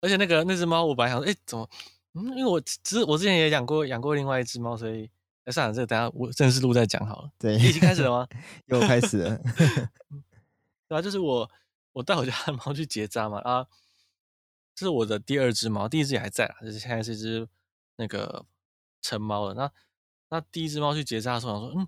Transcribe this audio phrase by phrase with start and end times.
[0.00, 1.68] 而且那个那只猫，我本来想说，哎、欸，怎么？
[2.14, 5.08] 嗯，因为我其实我之前也养过养过另外一只猫，所以
[5.44, 7.30] 哎，算了，这个等下我正式录再讲好了。
[7.38, 8.26] 对，已经开始了吗？
[8.66, 9.38] 又开始了。
[10.88, 11.48] 对啊，就是我
[11.92, 13.66] 我带我家的猫去结扎嘛啊，
[14.74, 17.46] 这是我的第二只猫，第一只也还在啊，就是现在是一只
[17.96, 18.44] 那个
[19.00, 19.54] 成猫了。
[19.54, 19.70] 那
[20.30, 21.86] 那第一只猫去结扎的时候，我想说，嗯，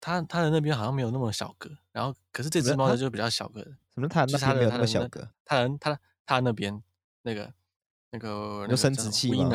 [0.00, 3.70] 它它的那边好像没有那么小个，然后可是这只猫呢就比较小个的。
[3.92, 4.06] 什么？
[4.06, 5.28] 它它的没有那么小个？
[5.44, 6.80] 它的它它那边
[7.28, 7.52] 那个。
[8.10, 9.50] 那个有生殖器吗？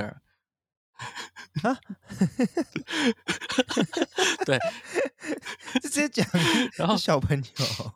[1.64, 1.76] 啊，
[4.46, 4.60] 对，
[5.82, 6.24] 就直接讲，
[6.78, 7.94] 然后小朋友，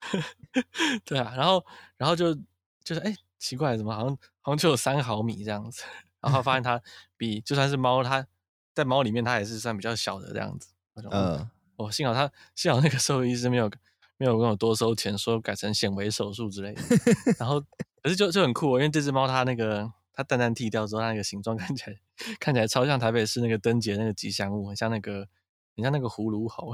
[1.04, 1.62] 对啊，然后
[1.98, 2.34] 然后就
[2.82, 5.82] 就是哎，奇怪，怎么好像好像就有三毫米这样子，
[6.22, 6.80] 然后发现它
[7.18, 8.26] 比就算是猫，它
[8.72, 10.72] 在猫里面它也是算比较小的这样子。
[11.10, 13.70] 嗯，哦，幸好它幸好那个兽医师没有
[14.18, 16.82] 没有跟我多收钱，说改成显微手术之类的，
[17.38, 17.62] 然后。
[18.06, 21.96] 可是就就很酷，因为这只猫它那个它蛋蛋剃掉之后，它那个形状看起来
[22.38, 25.26] 看起来超像台北市那个灯节那个吉祥物，很像那个
[25.74, 26.72] 很像那个葫芦猴，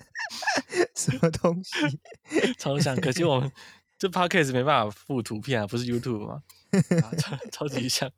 [0.96, 1.74] 什么东西？
[2.56, 2.96] 超像。
[2.96, 3.52] 可惜我们
[3.98, 6.42] 这 podcast 没办法附图片啊，不是 YouTube 吗？
[7.18, 8.10] 超超级像。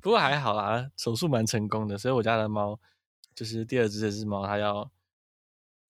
[0.00, 2.78] 不过还好啦，手术蛮成功的，所以我家的猫
[3.34, 4.88] 就是第二只这只猫，它要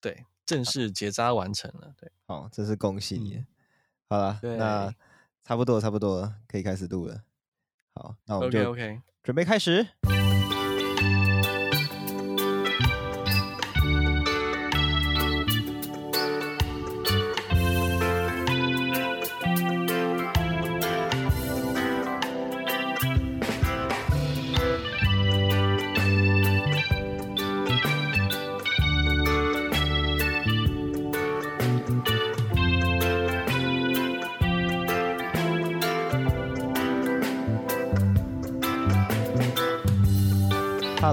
[0.01, 1.93] 对正式结扎完成了。
[2.01, 3.35] 对，哦，这是恭喜你。
[3.35, 3.47] 嗯
[4.09, 4.91] 好了，那
[5.45, 7.23] 差不多差不多可以开始录了。
[7.95, 8.75] 好，那我们就
[9.23, 9.87] 准备开始。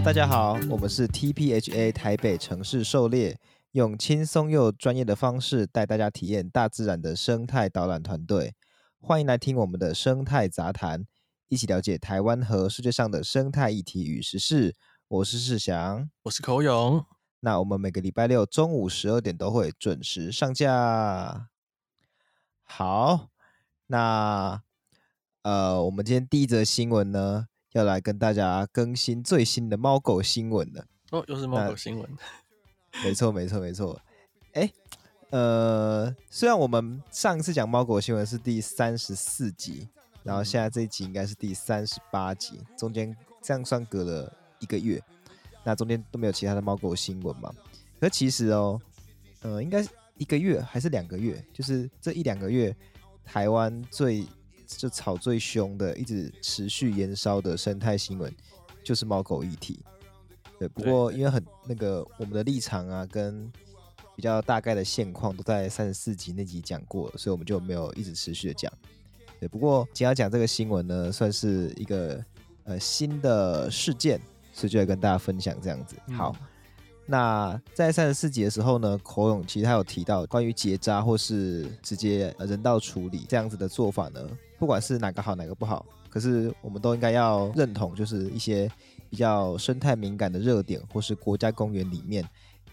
[0.06, 3.40] 大家好，我们是 TPHA 台北城市狩猎，
[3.72, 8.54] 用轻松又专业的方式带大家体验大自然的生态导览团队。
[9.00, 11.08] 欢迎来听我们的生态杂谈，
[11.48, 14.76] 一起了解台湾和世界上的生态议题与时事。
[15.08, 17.04] 我是世祥，我是口勇。
[17.40, 21.50] 那我们每个礼拜六中午十二点都会准时上架。
[22.62, 23.30] 好，
[23.88, 24.62] 那
[25.42, 32.10] 呃，我们今天第一则新闻呢，要来跟大家更新最新的猫狗新闻了哦，又是猫狗新闻。
[33.04, 34.02] 没错，没错，没错。
[34.54, 34.72] 哎，
[35.30, 39.90] 呃，虽然我们上一次讲猫狗新闻是第三十四集，
[40.24, 45.04] 然后现在这一集应该是第三十八集，中间这样算隔了一个月，
[45.66, 47.54] 那中间都没有其他的猫狗新闻嘛？
[48.00, 48.82] 可其实哦，
[49.42, 51.44] 呃，应该是一个月还是两个月？
[51.52, 52.74] 就是这一两个月，
[53.26, 54.26] 台湾最。
[54.66, 58.34] 就吵最凶的，一直持续延烧的生态新闻，
[58.84, 59.80] 就是猫狗议题。
[60.60, 63.52] 对，不过因为很那个我们的立场啊，跟
[64.16, 68.72] 比较大概的现况都在三十四集那集讲过，所以我们就没有一直持续的讲。
[69.40, 72.24] 对，不过今天要讲这个新闻呢，算是一个
[72.64, 74.20] 呃新的事件，
[74.54, 75.96] 所以就来跟大家分享这样子。
[76.14, 76.36] 好。
[77.08, 84.28] 那在三十四集的时候呢，孔勇其实他有提到关于结扎或是直接人道处理这样子的做法呢，
[84.58, 88.68] 不管是哪个好哪个不好，可是我们都应该要认同，就是一些
[89.08, 92.28] 比较生态敏感的热点或是国家公园里面，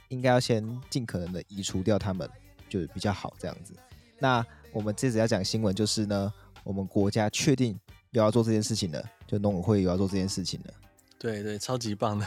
[0.08, 2.26] 应该要先尽可能的移除掉它们，
[2.70, 3.74] 就是比较好这样子。
[4.18, 4.42] 那
[4.72, 6.32] 我们这次要讲新闻就是呢，
[6.64, 7.78] 我们国家确定
[8.12, 10.72] 又要做这件事情了，就农委会又要做这件事情了。
[11.18, 12.26] 对对，超级棒的。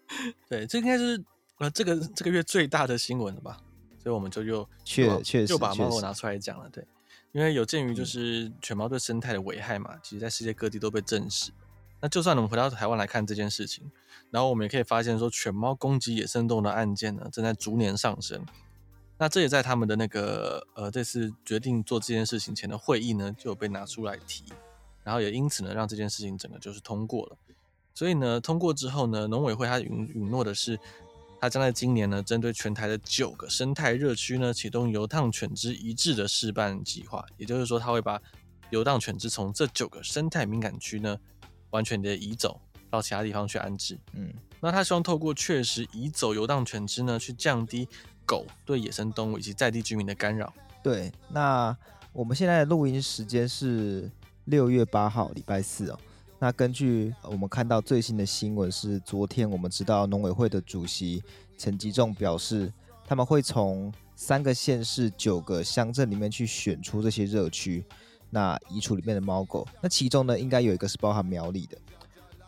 [0.48, 1.22] 对，这应该是。
[1.62, 3.56] 那这个这个月最大的新闻了吧？
[4.02, 6.68] 所以我们就又确确实就把猫狗拿出来讲了。
[6.70, 6.84] 对，
[7.30, 11.52] 因为有鉴于就是犬猫对生态的危害嘛，其实在世界各地都被证实。
[12.00, 13.88] 那就算我们回到台湾来看这件事情，
[14.32, 18.44] 然后我们也可以发现说，犬猫攻击野生动物的案件呢，正在逐年上升。
[19.18, 24.46] 那这也在他们的那个呃这次决定做这件事情前的会议呢，就有被拿出来提，
[25.04, 27.36] 然后也因此呢，让这件事情整个就是通过了。
[27.94, 30.76] 所以呢，通过之后呢，农委会他允允诺的是。
[31.42, 37.26] 他将在今年呢，针对全台的九个生态热区呢，启动游荡犬只一致的示范计划。
[37.36, 38.22] 也就是说，他会把
[38.70, 41.18] 游荡犬只从这九个生态敏感区呢，
[41.70, 43.98] 完全的移走到其他地方去安置。
[44.12, 47.88] 嗯，那他希望透过确实移走游荡犬只呢，去降低
[48.24, 50.54] 狗对野生动物以及在地居民的干扰。
[50.80, 51.76] 对，那
[52.12, 54.08] 我们现在的录音时间是
[54.44, 55.98] 六月八号，礼拜四哦。
[56.42, 61.22] 那根据我们看到最新的新闻是，昨天我们知道农委会的主席
[61.56, 62.72] 陈吉仲表示，
[63.06, 67.84] 他们会从三个县市九个乡镇里面去选出这些热区。
[68.28, 69.64] 那移除里面的猫狗。
[69.80, 71.78] 那其中呢，应该有一个是包含苗栗的。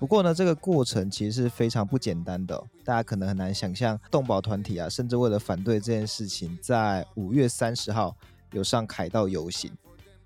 [0.01, 8.17] 不过呢，这个过程其实是非常不简单的，大家可能很难想象，动保团体啊，甚至为了反对这件事情，在五月三十号
[8.51, 9.71] 有上凯道游行。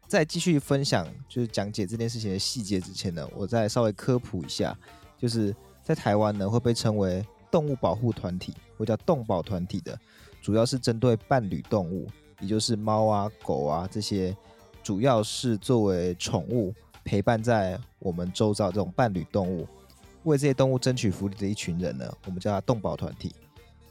[0.09, 4.75] 在继续分享就是讲解这件事情的细节之前呢，我再稍微科普一下，
[5.19, 9.97] 就是在台湾呢会被称为动物保护团体或叫动保团体的，
[10.41, 12.09] 主要是针对伴侣动物，
[12.41, 14.35] 也就是猫啊、狗啊这些，
[14.83, 16.75] 主要是作为宠物
[17.05, 19.69] 陪伴在我们周遭这种伴侣动物，
[20.25, 23.35] 为这些动物争取福利的一群人呢，我们叫它动保团体。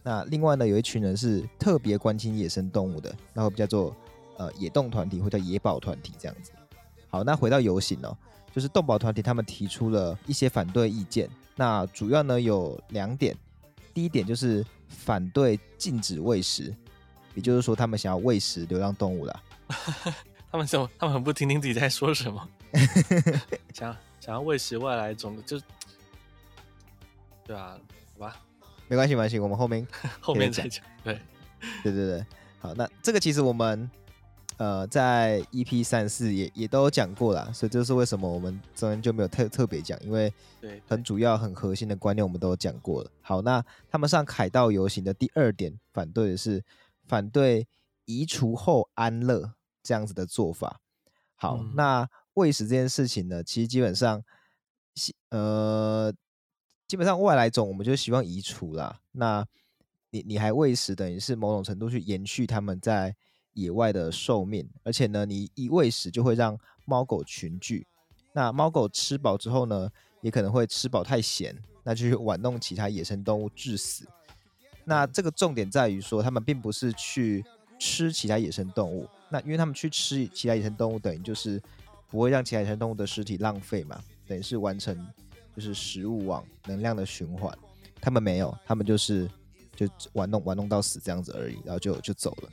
[0.01, 3.95] 那另外呢，有一群人是特别关心野生动物的，那会叫做。
[4.37, 6.51] 呃，野动团体或者野保团体这样子。
[7.09, 8.15] 好，那回到游行哦，
[8.53, 11.29] 就是动保团体他们提出了一些反对意见。
[11.55, 13.35] 那主要呢有两点，
[13.93, 16.71] 第一点就是反对禁止喂食，
[17.33, 19.43] 也就是说他们想要喂食流浪动物啦。
[20.51, 20.87] 他们怎么？
[20.99, 22.49] 他们很不听听自己在说什么？
[23.73, 25.59] 想想要喂食外来种，就
[27.45, 27.75] 对啊，
[28.13, 28.35] 好吧，
[28.87, 29.87] 没关系，没关系，我们后面
[30.21, 30.83] 后面再讲。
[31.03, 31.19] 对，
[31.81, 32.25] 对对对，
[32.59, 33.89] 好，那这个其实我们。
[34.57, 43.11] 呃，在 EP 三四也也都有讲过啦，所以这是为什么我们昨天就没有特特别讲，因为对很主要、很核心的观念我们都有讲过了。
[43.21, 46.63] 好，那他们上凯道游行的第二点反对的是
[47.05, 47.67] 反对
[48.05, 50.81] 移除后安乐这样子的做法。
[51.35, 54.23] 好，嗯、那喂食这件事情呢，其实基本上，
[55.29, 56.11] 呃，
[56.87, 59.01] 基本上外来种我们就希望移除啦。
[59.11, 59.45] 那
[60.09, 63.15] 你你还喂食，等于是某种程度去延续他们在。
[63.57, 66.55] 野外的寿命，而且呢，你一喂食就会让
[66.85, 67.87] 猫狗群聚。
[68.33, 69.89] 那猫狗吃饱之后呢，
[70.21, 74.05] 也可能会吃饱太闲，那就去玩弄其他野生动物致死。
[74.85, 77.43] 那这个重点在于说，他们并不是去
[77.79, 81.59] 吃其他野生动物，那因为他们去吃其他野生动物，等于就是
[82.11, 84.95] 不会让其他野生动物的尸体浪费嘛，等于是完成
[85.55, 87.51] 就是食物网能量的循环。
[87.99, 89.27] 他们没有，他们就是
[89.75, 92.49] 就玩弄玩弄到死这样子而已，然后就就走了。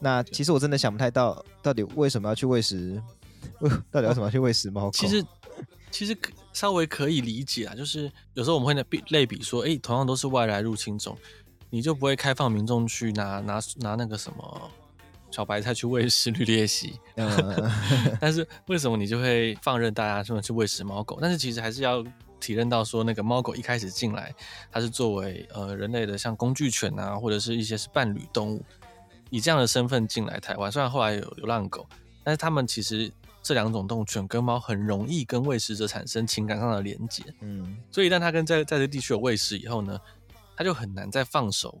[0.00, 3.00] 那其实我真的想不太到，到底为什么要去喂食？
[3.92, 4.90] 到底为什么要去喂食猫狗？
[4.92, 5.24] 其实，
[5.90, 6.16] 其实
[6.52, 11.16] 稍微可以理解啊，就是有时候我们会类类比说，哎，同样都是外来入侵种，
[11.68, 14.70] 你就不会开放民众去拿拿拿那个什么
[15.30, 16.98] 小白菜去喂食 绿鬣蜥？
[17.16, 17.70] 嗯、
[18.20, 21.18] 但是为什么你就会放任大家这么去喂食猫狗？
[21.20, 22.02] 但是其实还是要
[22.40, 24.34] 体认到说，那个猫狗一开始进来，
[24.70, 28.64] 它是作为呃人类的像工具犬啊，或者是一些是伴侣动物。
[29.30, 31.86] 以这样的身份进来台湾，虽然后来有流浪狗，
[32.22, 33.10] 但是他们其实
[33.42, 37.24] 这两种动物，犬跟猫，很容易跟喂食者产生情感上的连结。
[37.40, 39.98] 嗯，所以一旦它跟在在这地区有喂食以后呢，
[40.56, 41.80] 它就很难再放手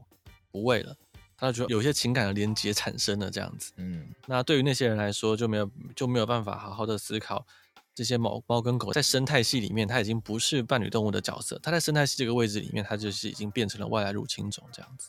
[0.50, 0.96] 不喂了。
[1.36, 3.72] 他就有些情感的连结产生了这样子。
[3.76, 7.46] 嗯，那对于那些人来说，就没有就没有办法好好的思考
[7.94, 15.08] 这些猫猫跟狗在生态系里面，它已经不是伴侣动物的角色，它在生态系这个位置里面，它就是已经变成了外来入侵种这样子。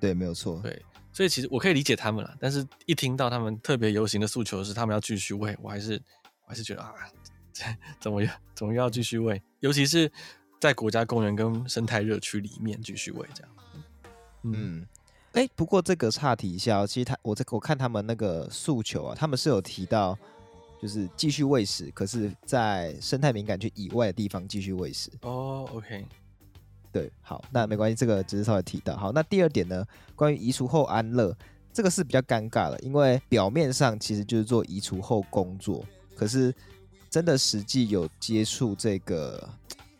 [0.00, 0.58] 对，没有错。
[0.62, 0.82] 对。
[1.16, 5.94] 所以其实我可以理解他们了，但是一听到他们特别游行的诉求是他们要继续喂，我还是
[6.44, 6.92] 我还是觉得啊，
[7.98, 9.42] 怎么又怎么又要继续喂？
[9.60, 10.12] 尤其是
[10.60, 13.52] 在国家公园跟生态热区里面继续喂这样。
[14.42, 14.86] 嗯，
[15.32, 20.18] 哎、欸，不过这个岔题一下，其实他我在我看他们那个诉求啊，他们是有提到
[20.82, 25.10] 就是继续喂食，可是在生态敏感区以外的地方继续喂食。
[25.22, 26.04] 哦，OK。
[26.96, 28.96] 对，好，那没关系，这个只是稍微提到。
[28.96, 29.84] 好，那第二点呢，
[30.14, 31.36] 关于移除后安乐，
[31.70, 35.84] 这个是比较尴尬的，因为表面上其实就是做移除后工作，
[36.14, 36.54] 可是
[37.10, 39.46] 真的实际有接触这个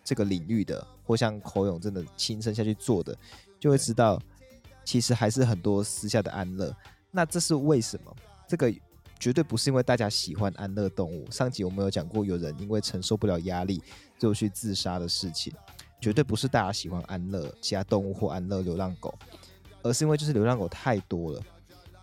[0.03, 3.15] 这个领域的，或像口勇真的亲身下去做的，
[3.61, 4.19] 就会知道，
[4.83, 6.75] 其实还是很多私下的安乐。
[7.11, 8.17] 那这是为什么？
[8.49, 8.73] 这个
[9.21, 11.31] 绝对不是因为大家喜欢安乐动物。
[11.31, 13.83] 上集我们有讲过，有人因为承受不了压力
[14.19, 15.53] 就去自杀的事情。
[16.01, 19.13] 绝对不是大家喜欢安乐其他动物或安乐流浪狗，
[19.83, 21.43] 而是因为就是流浪狗太多了。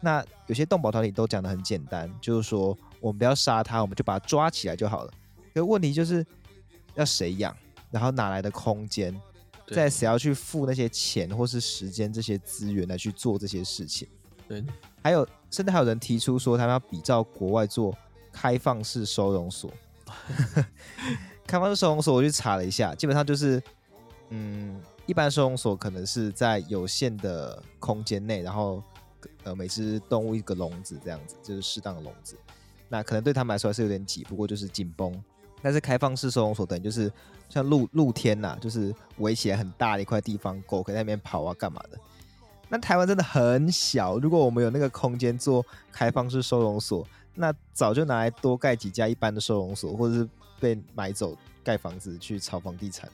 [0.02, 5.14] 那有些动保团体都讲得很简单，就是说我们不要杀它，我们就把它抓起来就好了。
[5.54, 6.26] 可问题就是
[6.96, 7.56] 要谁养，
[7.90, 9.18] 然后哪来的空间，
[9.72, 14.06] 再谁要去付那些钱或是时间这些资源来去做这些事情？
[14.48, 14.62] 对，
[15.02, 17.98] 还有甚至还有人提出说他们要比照国外做
[18.32, 19.72] 开放式收容所。
[21.48, 23.62] 开放式收容所我去查了一下，基本上就是。
[24.36, 28.82] 嗯，一般收容所可能是在有限的空间内，然后
[29.44, 32.36] 呃每只动物一个笼子这样子，就是适当的笼子。
[32.90, 35.24] 那可能对他们来说还是有点挤，不过就是紧绷。
[35.62, 37.12] 但是开放式收容所等于就是
[37.48, 42.00] 像露露天呐、就是围起来很大的一块地方，狗可以在那边跑啊干嘛的。
[42.70, 50.28] 那台湾真的很小，如果我们有那个空间做开放式收容所，那早就拿来多盖几家一般的收容所，或者是
[50.60, 53.08] 被买走盖房子去炒房地产。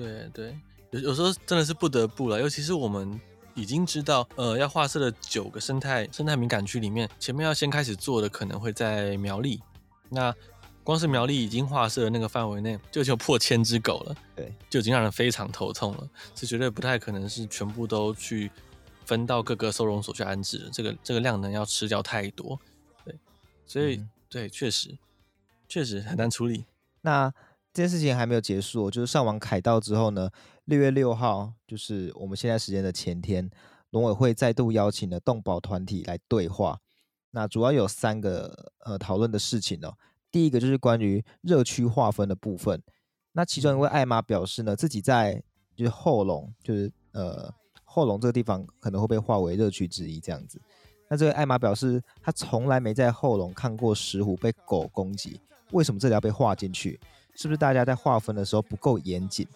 [0.00, 0.58] 对对，
[0.90, 3.20] 有有时候真的是不得不了，尤其是我们
[3.54, 9.60] 已经知道，呃，要划设的九个生态生态敏感区里面，前面要先开始做的可能会在苗栗。
[10.08, 10.34] 那
[10.82, 16.08] 光是苗栗已经划设的那个范围内，就就破千只狗了，对，就已经让人非常头痛了。
[16.34, 18.50] 是绝对不太可能是全部都去
[19.04, 22.58] 分到各个收容所去安置的，这个这个量能要吃掉太多。
[23.04, 23.14] 对
[23.66, 24.96] 所以，嗯、对，确实，
[25.68, 26.64] 确实很难处理。
[27.02, 27.32] 那
[27.72, 30.28] 这件事情还没有结束，就是上网凯道之后呢，
[30.64, 33.48] 六月六号，就是我们现在时间的前天，
[33.90, 36.80] 农委会再度邀请了动保团体来对话。
[37.30, 39.94] 那主要有三个呃讨论的事情哦。
[40.32, 42.82] 第一个就是关于热区划分的部分。
[43.32, 45.40] 那其中一位艾玛表示呢，自己在
[45.76, 47.48] 就是后龙，就是呃
[47.84, 50.60] 后龙这个地方可能会被划为热区之一这样子。
[51.08, 56.98] 那这位艾玛表示，她从来没在后龙看过石虎被狗攻击，为什么这里要被划进去？
[57.34, 59.46] 是不是大家在划分的时候不够严谨？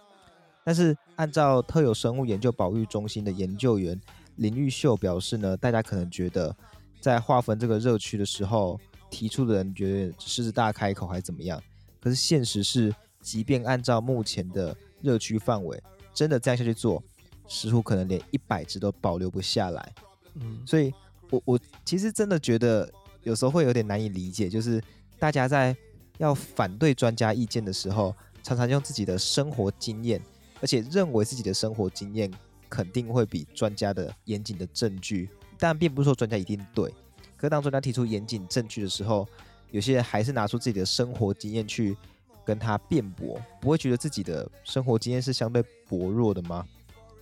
[0.64, 4.00] 但是按照特有生物研究保育中心的研究员
[4.36, 6.54] 林玉秀表示呢，大家可能觉得
[7.00, 11.62] 在划分这个热区的时候，提出的人觉得狮子大开口还是怎么样？
[12.00, 17.02] 可是现实是，即便按照目前的热区范围，真的这样下去做，
[17.46, 19.92] 似乎可能连一百只都保留不下来。
[20.34, 20.92] 嗯，所以。
[21.30, 22.88] 我我其实真的觉得
[23.22, 24.80] 有时候会有点难以理解，就是
[25.18, 25.74] 大家在
[26.18, 30.20] 要反对专家意见的时候，常常用自己的生活经验，
[30.60, 32.30] 而且认为自己的生活经验
[32.68, 35.28] 肯定会比专家的严谨的证据。
[35.58, 36.90] 但并不是说专家一定对，
[37.36, 39.26] 可是当专家提出严谨证据的时候，
[39.70, 41.96] 有些人还是拿出自己的生活经验去
[42.44, 46.66] 跟他辩驳，不会觉得自己的生活经验是相对薄弱的吗？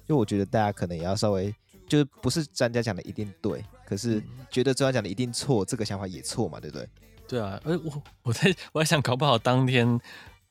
[0.06, 1.54] 就我觉得大家可能也要稍微。
[1.88, 6.88] 就是不是专家讲的一定对，可是觉得专家讲的一定错，这个想法也错嘛，对不对？
[7.28, 10.00] 对啊，而我我在我在想，搞不好当天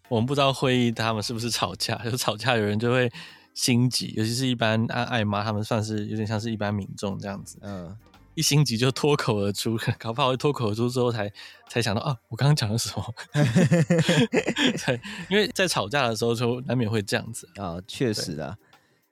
[0.09, 3.11] 我们不知道会议他们是不是吵架，就吵架有人就会
[3.53, 7.95] 心急，尤其是一般爱爱妈他们算是有点像是一般民众这样子，嗯，
[8.33, 11.31] 一心急就脱口而出，搞不好会脱口而出之后才
[11.69, 13.13] 才想到啊，我刚刚讲的什么？
[14.85, 18.57] 对，因为在吵架的时候就难免会这样子啊，确实啊。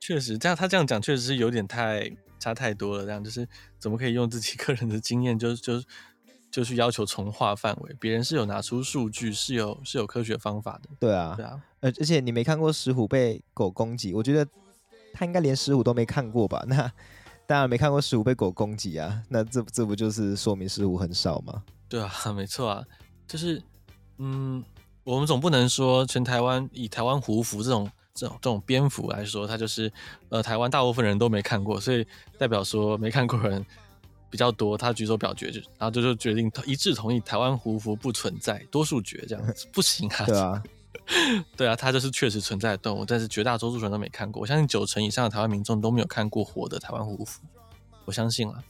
[0.02, 3.04] 确实，这样他这样讲确实是有点太差太多了。
[3.04, 3.46] 这样就是
[3.78, 5.74] 怎么可以用自己个人的经验就就
[6.52, 7.96] 就去要求重划范围？
[8.00, 10.90] 别人是有拿出数据，是有是有科学方法的。
[11.00, 11.62] 对啊，对啊。
[11.82, 14.48] 而而且你没看过石虎被狗攻击，我觉得
[15.14, 16.64] 他应该连石虎都没看过吧？
[16.68, 16.92] 那
[17.48, 19.22] 当然没看过石虎被狗攻击啊。
[19.30, 21.64] 那这这不就是说明石虎很少吗？
[21.88, 22.84] 对啊， 没错啊。
[23.28, 23.62] 就是
[24.18, 24.64] 嗯，
[25.04, 27.90] 我们总不能说全台湾以台湾胡服这种。
[28.12, 29.90] 这种这种蝙蝠来说，它就是
[30.28, 32.06] 呃台湾大部分人都没看过，所以
[32.38, 33.66] 代表说没看过人
[34.30, 34.78] 比较多。
[34.78, 40.26] 他举手表决就，然后就就决定一致同意台湾虎符不存在，多数决这样子不行啊。
[40.28, 40.64] 对啊，
[41.58, 44.42] 对啊，它就是确实存在的动物，但是绝大多数人都没看过。
[44.42, 47.42] 我相信九成以上的台湾民众都没有看过活的台湾虎符，
[48.06, 48.64] 我相信啊。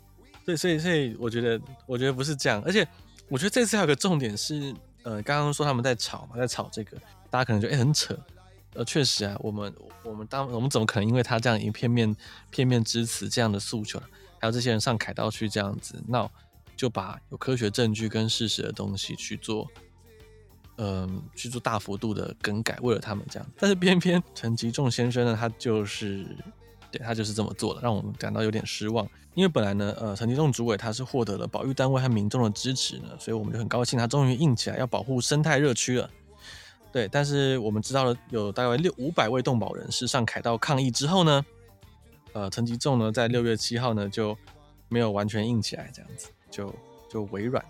[0.46, 2.88] 对，所以所以我觉得我觉得不是这样，而且
[3.28, 4.74] 我觉得这次还有个重点是，
[5.04, 6.98] 呃，刚刚说他们在吵嘛，在吵这个，
[7.30, 8.18] 大家可能觉得哎很扯。
[8.76, 9.74] 呃，确实啊，我们
[10.04, 12.16] 我们当我们怎么可能因为他这样一片面
[12.52, 14.00] 片面之词这样的诉求，
[14.40, 16.32] 还有这些人上凯道去这样子闹，
[16.76, 19.68] 就把有科学证据跟事实的东西去做，
[20.78, 23.50] 嗯、去做大幅度的更改，为了他们这样。
[23.58, 26.26] 但是偏偏陈吉仲先生呢，他就是
[26.90, 29.08] 对他就是这么做的，让我们感到有点失望。
[29.36, 36.10] 因为本来呢，呃，陈吉仲主委他是获得了保育单位和民众的支持呢，所以我们就很高兴，他终于硬起来要保护生态热区了。
[36.92, 41.46] 对，但是我们知道了有大概六五百位动保人士上凯道抗议之后呢，
[42.40, 44.38] 呃，陈吉仲呢在六月七号呢就
[44.88, 46.74] 没有完全硬起来，这样子就
[47.10, 47.64] 就微软，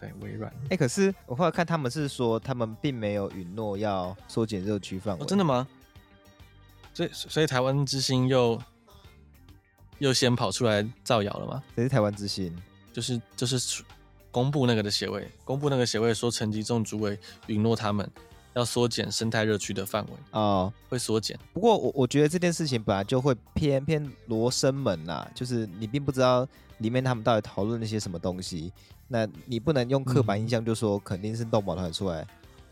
[0.00, 0.50] 对，微软。
[0.70, 5.22] 哎，可是我后来看他们是说他们并没有允诺要缩减热区范围。
[5.22, 5.68] 哦，真的吗？
[6.94, 8.58] 所以所以台湾之星又
[9.98, 11.62] 又先跑出来造谣了吗？
[11.74, 12.56] 谁是台湾之星？
[12.94, 13.82] 就是就是
[14.30, 17.18] 公布那个的协会，公布那个协会说陈吉仲主委
[17.48, 18.10] 允诺他们。
[18.56, 20.12] 要缩减生态热区的范围。
[20.30, 21.38] 啊，会缩减。
[21.52, 26.48] 不过我我觉得这件事情本来就会偏偏罗生门呐、啊，就是你并不知道
[26.78, 28.72] 里面他们到底讨论了些什么东西，
[29.08, 32.28] 那你不能用刻板印象就说肯定是动保团出来、嗯、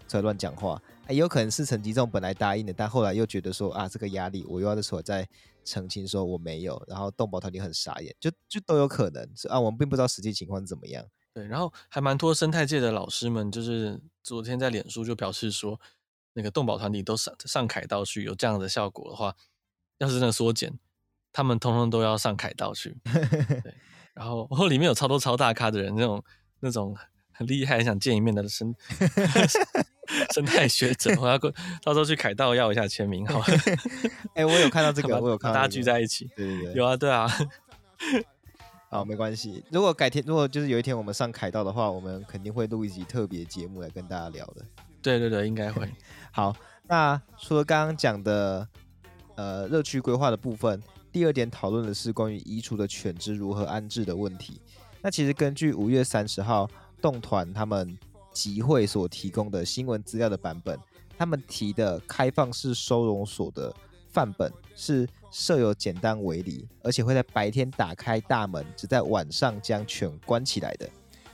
[0.09, 5.29] 出来乱讲话，也有可能是陈吉仲本来答应的，但后来又觉得说啊这个压力我又要出来再
[5.65, 9.29] 澄清说我没有，然后动保团体很傻眼，就就都有可能。
[9.37, 11.05] 是啊，我们并不知道实际情况是怎么样。
[11.35, 15.81] 对，然后还蛮多生态界的老师们，就是昨天在脸书就表示说，
[16.35, 19.35] 那个动保团体都上上凯道去，有这样的效果的话，
[19.99, 20.79] 要是真的缩减，
[21.33, 22.97] 他们通通都要上凯道去。
[23.05, 23.75] 对，
[24.15, 26.25] 然后然后里面有超多超大咖的人，那种
[26.61, 26.97] 那种
[27.33, 28.73] 很厉害，很想见一面的生
[30.33, 33.41] 生态学者，我要过到时候去凯道要一下签名，好。
[34.35, 37.27] 哎、欸，我有看到这个，我有看到、这个、大家聚在一起，对对对，有啊，对啊。
[38.95, 39.61] 好，没关系。
[39.73, 44.65] 如果改天，如果就是有一天我们上凯道的话，我们肯定会录一集特别节目来跟大家聊的。
[45.03, 45.93] 对对对，应该会。
[46.31, 46.55] 好，
[46.87, 48.69] 那除了刚刚讲的
[49.35, 54.61] 呃热区规划的部分，第二点讨论的是关于移除的犬只如何安置的问题。
[55.03, 56.71] 那其实根据五月三十号
[57.03, 57.99] 动团他们
[58.33, 60.79] 集会所提供的新闻资料的版本，
[61.19, 63.75] 他们提的开放式收容所的
[64.15, 65.07] 范本是。
[65.37, 70.89] 设有简单围篱，而且会在白天打开大门，只在晚上将犬关起来的。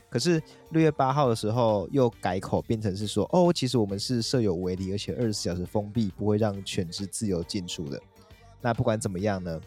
[0.08, 8.00] 可是六月八号的时候又改口，变成是说，哦，其实我们是设有围篱，而且二十四小时封闭，不会让犬只自由进出的。
[8.62, 9.60] 那不管怎么样呢，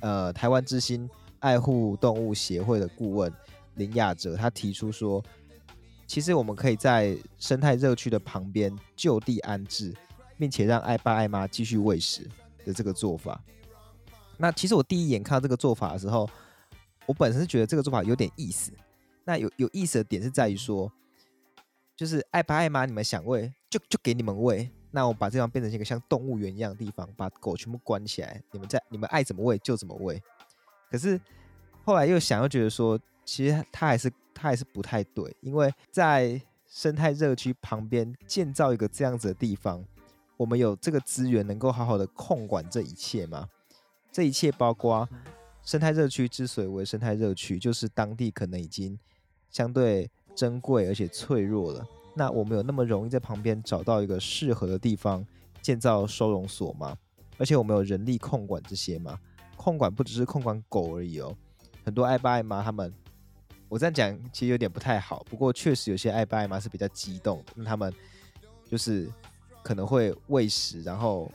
[0.00, 1.08] 呃，台湾之心
[1.38, 3.32] 爱护动物协会的顾问
[3.76, 5.24] 林雅哲他提出说，
[6.06, 9.94] 其实我们可以在生态热区的旁边就地安置，
[10.36, 12.28] 并且让爱爸爱妈继续喂食
[12.68, 13.42] 的这个做法。
[14.36, 16.28] 那其实我第一眼看到这个做法的时候，
[17.06, 18.70] 我本身是觉得这个做法有点意思。
[19.24, 20.92] 那有有意思的点是在于说，
[21.96, 24.70] 就是爱爸爱妈，你们想喂就就给你们喂。
[24.90, 30.22] 那我把这方变成一个像动物园一样的地方，把狗全部关起来，你们在你们爱怎么喂就怎么喂。
[30.90, 31.20] 可是
[31.84, 39.84] 后来又想又觉得说，其实它还是它还是不太对，因为在生态热区旁边建造一个这样子的地方，
[40.38, 43.46] 我们有这个资源能够好好的控管这一切吗？
[44.10, 45.06] 这一切包括
[45.62, 48.98] 生态热区之所以为生态热区，就是当地可能已经
[49.50, 51.84] 相对珍贵而且脆弱了。
[52.14, 55.26] 那我们有那么容易在旁边找到一个适合的地方
[55.60, 56.96] 建造收容所吗？
[57.36, 59.18] 而且我们有人力控管这些吗？
[59.56, 61.36] 控管不只是控管狗而已哦，
[61.84, 62.94] 很多爱爸爱妈他们，
[63.68, 65.24] 我这样讲其实有点不太好。
[65.28, 67.92] 不过确实有些爱爸爱妈是比较激动的，那他们
[68.64, 69.10] 就是
[69.62, 71.30] 可能会喂食，然后。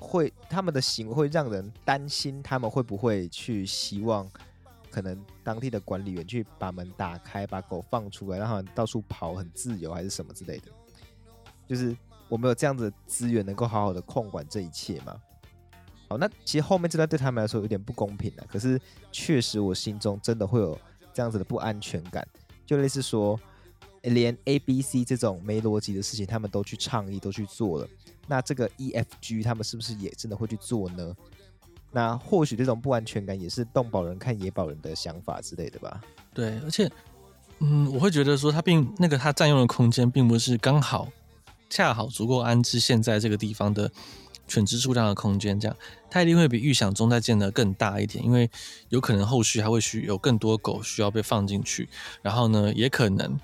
[0.00, 4.30] 会，他们的行为会让人担心，他们会不会去希望，
[4.92, 10.70] 可能当地的管理员去把门打开，把狗放出来，让他们到处跑，很自由，还是什么之类的？
[11.66, 11.96] 就是
[12.28, 15.20] 我们有这样子的资源，能够好好的控管这一切吗？
[16.08, 18.46] 好，那其实后面这段对他们来说有点不公平了。
[18.48, 20.78] 可是确实，我心中真的会有
[21.12, 22.24] 这样子的不安全感，
[22.64, 23.36] 就类似说，
[24.08, 27.88] 连 A、B、C 这种没逻辑的事情，他们都去倡议，都去做了。
[28.26, 31.16] 那这个 E、F、G 他们是不是也真的会去做呢？
[31.90, 36.00] 那或许这种不安全感也是动保人看野保人的想法之类的吧。
[36.34, 36.90] 对，而且，
[37.60, 41.08] 嗯，我会觉得说他并那个他占用的空间并不是刚好
[41.70, 43.90] 恰好足够安置现在这个地方的
[44.46, 45.74] 犬只数量的空间，这样
[46.10, 48.50] 他一定会比预想中在建的更大一点，因为
[48.90, 51.88] 有可能后续还会需有更多狗需要被放进去，
[52.20, 53.40] 然后呢，也可能。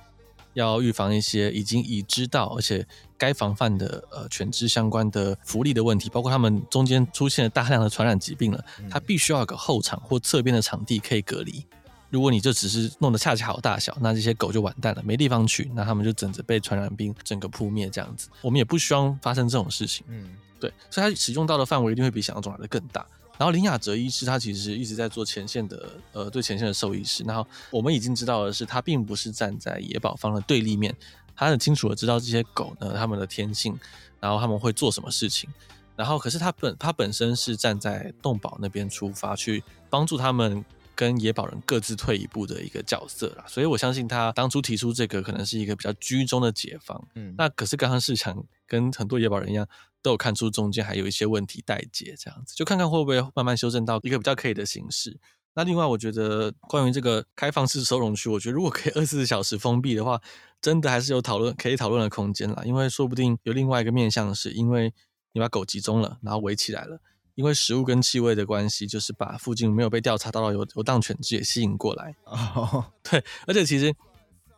[0.55, 2.87] 要预防一些已经已知道而且
[3.19, 11.65] 该防范的呃犬只相关的福利的问题，包括他们中间出现了大量的传染疾病了，它必须要有个后场或侧边的场地可以隔离。
[12.11, 18.29] 如果你就只是弄得恰恰好大小，那这些狗就完蛋了，没地方去，那他们就整着被传染病整个扑灭这样子。
[18.41, 23.05] 我们也不希望发生这种事情，嗯，对，所以它使用到的范围一定会比想象中来的更大。
[23.37, 27.25] 然后林雅哲医师他其实一直在做前线的，呃，对前线的兽医师。
[27.25, 30.95] 然后我们已经知道的是，他并不是站在野保方的对立面，
[31.35, 33.77] 他很清楚的知道这些狗呢，他们的天性，
[34.21, 35.51] 然后他们会做什么事情。
[35.97, 43.45] 然后可是他本他本身是站在动保那边出发，去帮助他们跟野保人各自退一步的一个角色啦。
[43.49, 47.05] 所以我相信他当初提出这个可能是一个比较居中的解方。
[47.17, 49.67] 嗯，那可是刚刚市场跟很多野保人一样。
[50.05, 55.19] 都有看出中间还有一些问题待解，这样子就看看会不会慢慢修正到一个比较可以的形式。
[55.55, 60.21] 那另外，我觉得关于这个开放式收容区，我觉得如果可以二十四小时封闭的话，
[60.61, 62.63] 真的还是有讨论可以讨论的空间啦。
[62.67, 64.93] 因为说不定有另外一个面向是，因为
[65.33, 67.01] 你把狗集中了，然后围起来了，
[67.35, 72.15] 因为食物跟气味的关系，就是把附近没有被调查到的游游荡犬只也吸引过来。
[72.25, 73.95] 哦， 对，而且其实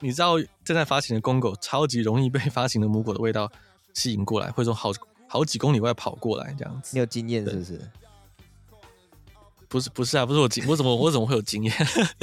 [0.00, 3.52] 你知道，正在发情的公狗超级容易被发情的母狗的味道
[3.94, 4.90] 吸引过来，会从好。
[5.28, 7.80] 好几公里外跑过来这样子，你有经验是不是？
[9.68, 11.72] 不是不是啊，不是我经，我怎么我怎么会有经验？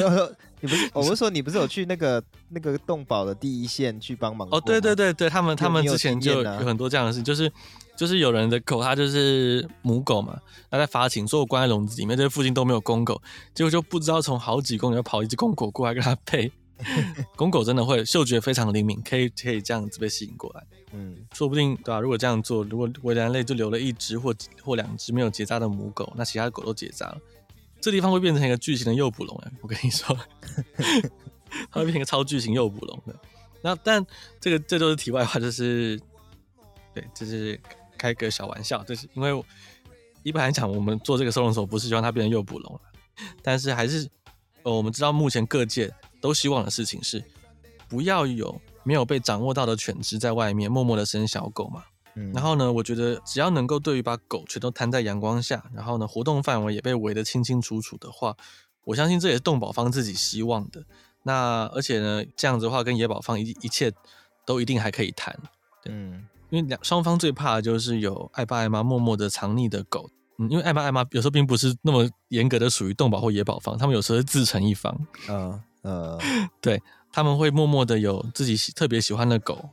[0.61, 4.47] 你不是， 我不是说你不是有去那个那个动保的第一线去帮忙？
[4.49, 7.51] 哦，对对对对，他们他们之前就有很多这样的事，就是
[7.97, 10.39] 就是有人的狗，它就是母狗嘛，
[10.71, 13.21] 它在发情，所以我关在笼子里面，这附近都没有公狗，
[13.53, 16.49] 结果就不知道从好几公里要跑一只公狗过来跟它配。
[17.35, 20.63] 公狗真的会嗅觉非常灵敏，可以可以这样子被吸引过来。
[20.91, 21.99] 嗯，说不定对吧、啊？
[21.99, 27.17] 如果这样做，如果围栏内就留了一只或或两只没有结扎的母狗，那其他的狗都结扎了，
[27.79, 29.41] 这地方会变成一个巨型的诱捕笼。
[29.61, 30.17] 我跟你说，
[31.71, 33.15] 它会变成一个超巨型诱捕笼的。
[33.61, 34.05] 那但
[34.39, 35.99] 这个这都是题外话，就是
[36.93, 37.59] 对，就是
[37.97, 39.43] 开个小玩笑，就是因为
[40.21, 42.79] 一般来讲，我们做这个收容所不是希望它变成诱捕笼，
[43.41, 44.07] 但是还是
[44.63, 45.91] 呃，我们知道目前各界
[46.23, 47.21] 都希望的事情是
[47.89, 51.83] 不要有没有被掌握到的犬只在外面默默的生小狗嘛。
[52.15, 58.37] 嗯，然后呢，我觉得只要能够对于把狗全都摊在阳光下，然后呢，活动范围也被围得清清楚楚的话，
[58.85, 60.85] 我相信这也是动保方自己希望的。
[61.23, 63.91] 那而且呢，这样子的话，跟野保方一一切
[64.45, 65.37] 都一定还可以谈。
[65.85, 70.09] 嗯，因为两双方最怕的就是有爱爸爱妈默默的藏匿的狗。
[70.37, 74.95] 嗯，因为爱爸爱妈有时候并不是那么严格的属于动保或野保方，他们有时候是自成一方。
[75.27, 76.19] 嗯嗯，
[76.59, 79.69] 对，他们会默默的有自己喜特别喜欢的狗。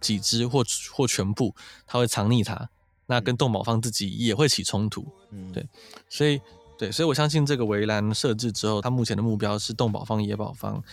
[0.00, 0.62] 几只或
[0.92, 1.54] 或全部，
[1.86, 2.68] 他会藏匿它，
[3.06, 5.66] 那跟动保方自己也会起冲突，嗯，对，
[6.10, 6.38] 所以
[6.76, 10.84] 对，所以我相信这个围栏设置之后，他目前的目标是动保方、野保方，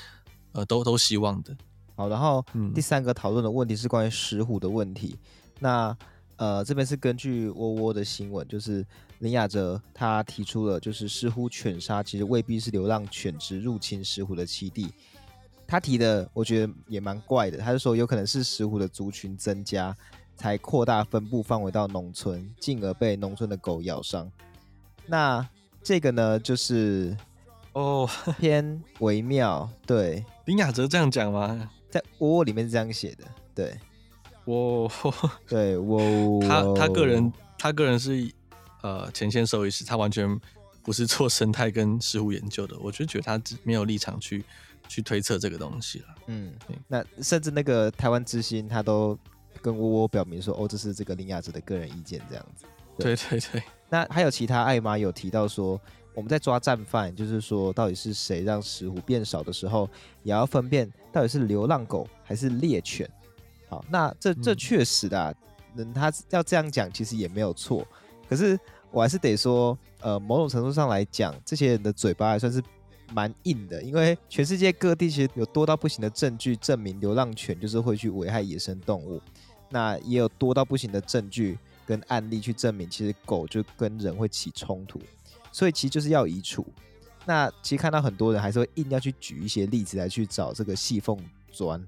[0.54, 1.54] 呃，都都希望的。
[1.98, 2.42] 好，然后
[2.74, 5.20] 第三个讨论的问题是关于石虎的问题。
[5.20, 5.98] 嗯、那
[6.38, 8.86] 呃，这边是根据窝窝的新闻，就是
[9.22, 14.92] 林雅哲他提出了，就是似乎犬杀其实未必是流浪犬只入侵石虎的栖地。
[15.68, 19.96] 他提的我觉得也蛮怪的，他就说有可能是石虎的族群增加，
[20.36, 24.30] 才扩大分布范围到农村，进而被农村的狗咬伤。
[25.06, 25.48] 那
[25.84, 27.16] 这个呢，就是
[27.74, 29.70] 哦 偏微妙。
[29.86, 31.70] 对，林雅哲这样讲吗？
[31.92, 33.24] 在窝窝里面是这样写的。
[33.54, 33.78] 对，
[34.46, 34.92] 我
[35.48, 38.34] 对我他他个人他个人是
[38.82, 40.40] 呃前线兽医师，他完全
[40.84, 44.44] 不是做生态跟石虎研究的，我就觉得他没有立场去。
[44.88, 46.52] 去推测这个东西了，嗯，
[46.86, 49.18] 那甚至那个台湾之星，他都
[49.62, 52.66] 跟窝窝表明说，哦，这是这个林雅哲的个人意见，这样子。
[52.98, 53.64] 对对对。
[53.90, 55.80] 那还有其他艾玛有提到说，
[56.14, 59.90] 我们在抓战犯，就是说到底是谁让石虎变少的时候，
[60.24, 63.10] 也要分辨到底是流浪狗还是猎犬。
[63.70, 65.34] 好，那这这确实的、啊，
[65.78, 67.88] 嗯，他要这样讲，其实也没有错。
[68.32, 68.58] 可是
[68.90, 72.64] 我还是得说，呃，某种程度上来讲，这些人的嘴巴还算是。
[73.14, 79.22] 蛮硬的，因为全世界各地其实有多到不行的证据证明流浪犬就是会去危害野生动物，
[79.70, 84.98] 那也有多到不行的证据跟案例去证明，其实狗就跟人会起冲突，
[85.52, 86.66] 所以其实就是要移除。
[87.26, 91.18] 那其实看到很多人还是会硬要去举一些例子来去找这个细缝
[91.52, 91.86] 钻。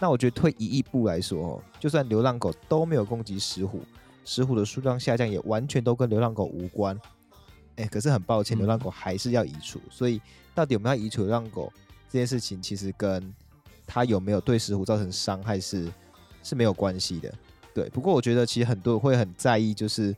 [0.00, 3.82] 那我觉得退一亿步来说，就算流浪狗都没有攻击石虎，
[4.24, 6.98] 石虎的数量下降也完全都跟流浪狗无关。
[7.76, 10.20] 哎，可是很抱歉，流浪狗还是要移除，嗯、所以。
[10.54, 11.72] 到底有没有移除流浪狗
[12.08, 13.32] 这件事情，其实跟
[13.86, 15.88] 它有没有对石虎造成伤害是
[16.42, 17.32] 是没有关系的。
[17.72, 20.12] 对，不过我觉得其实很多人会很在意，就是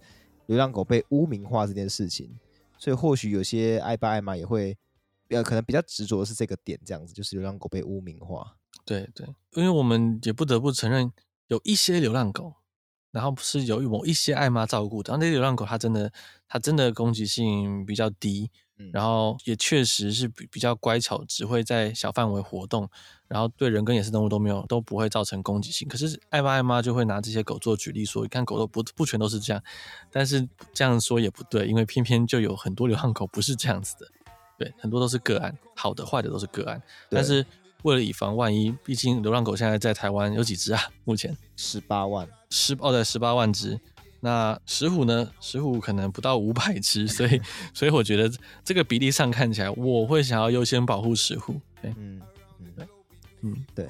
[0.46, 2.34] 流浪狗被污名化这件事情。
[2.78, 4.74] 所以或许有些爱爸爱妈也会，
[5.28, 8.56] 呃，可能比较执着的是这个点，这样子就是流浪狗被污名化。
[8.86, 11.12] 对对，因为我们也不得不承认，
[11.48, 12.54] 有一些流浪狗，
[13.10, 16.12] 然后是由于某一些爱妈照顾的，然后那些流浪狗它真的
[16.48, 18.50] 它真的攻击性比较低。
[18.94, 22.88] 然后也确实是比比较乖巧，只会在小范围活动，
[23.28, 25.86] 然后对人跟野生动物都没有都不会造成攻击性。
[25.86, 29.62] 可是爱妈爱妈就会拿这些狗做举例说，你看狗都不不全都是这样，
[30.10, 34.06] 但是这样说也不对，因为偏偏就有很多流浪狗不是这样子的，
[34.56, 36.82] 对，很多都是个案，好的坏的都是个案。
[37.10, 37.44] 但是
[37.82, 40.80] 为了以防万一，毕竟流浪狗现在在台湾有几只啊？
[41.04, 43.80] 目前十八万，十哦对，十八万只。
[44.22, 45.32] 那石虎呢？
[45.40, 47.40] 石虎可能不到五百只，所以
[47.72, 48.30] 所以我觉得
[48.62, 51.58] 这个比例上看起来，我会想要优先保护石虎。
[51.80, 52.20] 对，嗯
[52.58, 52.88] 嗯对，
[53.40, 53.88] 嗯对。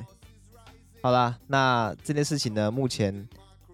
[1.03, 3.29] 好啦，那这件事情呢，目前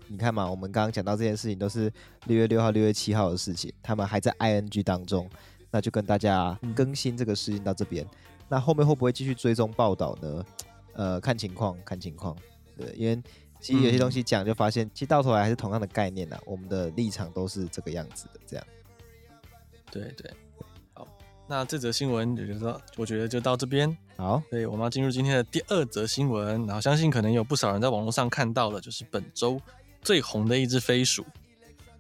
[0.07, 1.92] 你看嘛，我们刚刚讲到这件事情都是
[2.25, 5.29] 六月六号、六月七号的事情，他们还在 ing 当中，
[5.70, 8.03] 那就跟大家更新这个事情到这边。
[8.03, 8.11] 嗯、
[8.49, 10.46] 那后面会不会继续追踪报道呢？
[10.94, 12.35] 呃，看情况，看情况。
[12.79, 13.22] 对，因为。
[13.61, 16.38] 其实有些东西讲就发现，其实到头来还是同样的概念呐。
[16.45, 18.66] 我们的立场都是这个样子的，这样。
[19.90, 20.31] 对对，
[20.92, 21.09] 好，
[21.49, 23.97] 那这则新闻也就说，我觉得就到这边。
[24.16, 26.64] 好，对，我们要进入今天的第二则新闻。
[26.66, 29.61] 然后相信可能有不少人在网络上看到了，就是本周
[30.03, 31.25] 最红的一只飞鼠。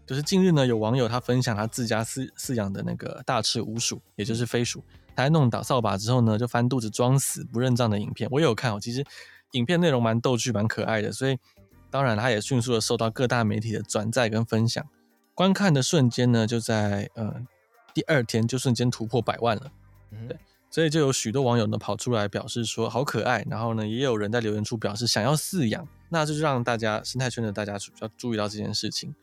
[0.06, 4.84] 就是近日呢，有网友他分享他自家饲饲养的那个大赤乌鼠，也就是飞鼠，
[5.16, 8.78] 他在弄倒扫把之后呢，就翻肚子装死不认账的影片，我有看哦。
[8.80, 9.04] 其实。
[9.56, 11.38] 影片内容蛮逗趣、蛮可爱的，所以
[11.90, 14.86] 当然它也迅速的受到各大媒体的转载跟分享。
[15.34, 17.42] 观看的瞬间呢，就在呃
[17.92, 19.72] 第二天就瞬间突破百万了。
[20.12, 20.38] 嗯，对，
[20.70, 29.14] 所以就有许多网友呢跑出来表示说好可爱，然后呢也有人在留言处表示想要饲养，那这就让大家生态圈的大家要注意到这件事情。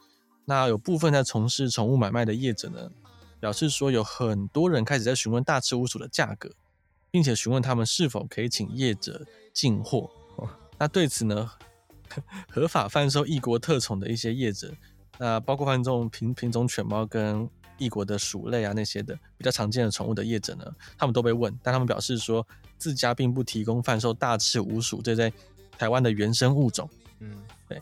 [0.46, 2.91] 那有部分在从事宠物买卖的业者呢，
[3.39, 6.52] 表示说有很多人开始在询问大赤乌鼠的价格，
[7.10, 10.12] 并且询问他们是否可以请业者进货。
[10.77, 11.51] 那对此呢，
[12.49, 14.73] 合法贩售异国特宠的一些业者，
[15.17, 20.65] 那包括贩售这种品品种犬猫跟异国的鼠类啊那些的比较常见的宠物的业者呢，
[20.97, 22.45] 他们都被问，但他们表示说
[22.77, 25.31] 自家并不提供贩售大赤鼯鼠这在
[25.77, 26.89] 台湾的原生物种。
[27.19, 27.81] 嗯，对。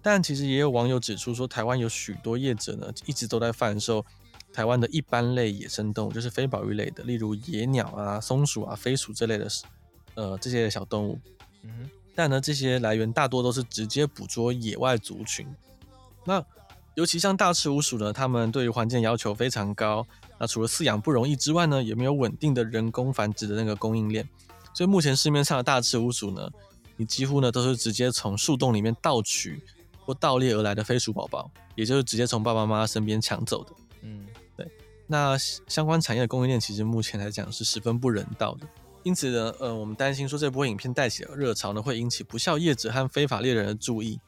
[0.00, 4.04] 但其实也有网友指出说，台湾有许多业者呢，一直都在贩售
[4.52, 9.48] 台湾的一般类野生动物，就是非保育类的，例如野鸟啊、松鼠啊、飞鼠这类的，
[10.14, 11.18] 呃，这些小动物。
[11.62, 15.46] 嗯，但呢，这些来源大多都是直接捕捉野外族群。
[16.24, 16.44] 那
[16.96, 20.04] 尤其像大赤鼯鼠呢，它们对于环境要求非常高。
[20.36, 24.28] 那除了饲养不容易之外呢，也没有稳定的人工繁殖的那个供应链。
[24.74, 26.50] 所以目前市面上的大赤鼯鼠呢，
[26.96, 29.62] 你几乎呢都是直接从树洞里面盗取。
[30.04, 33.70] 或盗猎而来的飞鼠宝宝，也就是直接从爸爸妈妈身边抢走的。
[34.00, 34.26] 嗯，
[34.56, 34.66] 对。
[35.06, 38.66] 那相关产业的供应链其实目前来讲是十分不人道的。
[39.02, 44.20] 因此呢，呃，我们担心说这波影片带起的热潮呢，会引起不肖业者和非法猎人的注意，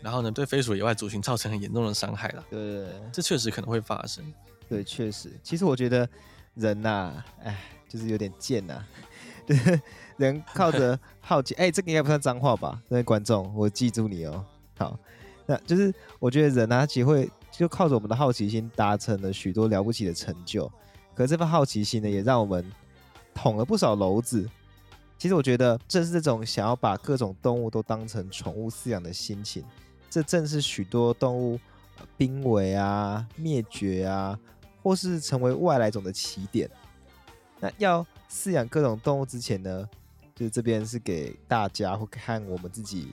[0.00, 2.44] 然后呢，对飞鼠野外族群造成很严重的伤害了。
[2.50, 4.24] 对，这确实可能会发生。
[4.68, 5.30] 对，确实。
[5.42, 6.08] 其实我觉得
[6.54, 8.88] 人呐、啊，哎，就是有点贱呐、啊。
[9.46, 9.80] 对，
[10.16, 12.80] 人靠着 好奇，哎，这个应该不算脏话吧？
[12.88, 14.44] 各位观众，我记住你哦。
[14.78, 14.98] 好。
[15.46, 20.66] 那就是我觉得人啊，其实会就靠着我们的好奇心达成了许多了不起的成就。
[21.14, 22.64] 可是这份好奇心呢，也让我们
[23.34, 24.48] 捅了不少篓子。
[25.18, 29.64] 其实我觉得，正是这种想要把各种动物都当成宠物饲养的心情，
[30.08, 31.58] 这正是许多动物
[32.16, 34.38] 濒危啊、灭绝啊，
[34.82, 36.70] 或是成为外来种的起点。
[37.60, 39.88] 那要饲养各种动物之前呢，
[40.34, 43.08] 就这边是给大家或看我们自己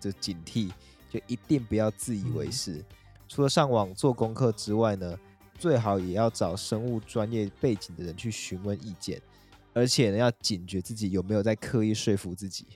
[0.00, 0.70] 的警惕。
[1.10, 2.84] 就一定不要自以为是，嗯、
[3.28, 5.18] 除了上网做功课之外呢，
[5.58, 9.20] 最好也要找生物专业背景的人去询问意见，
[9.72, 12.66] 而且呢，要警觉自己有没有在刻意说服自己，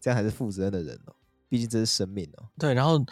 [0.00, 1.14] 这样才是负责任的人哦。
[1.48, 2.48] 毕竟这是生命哦。
[2.58, 3.04] 对，然后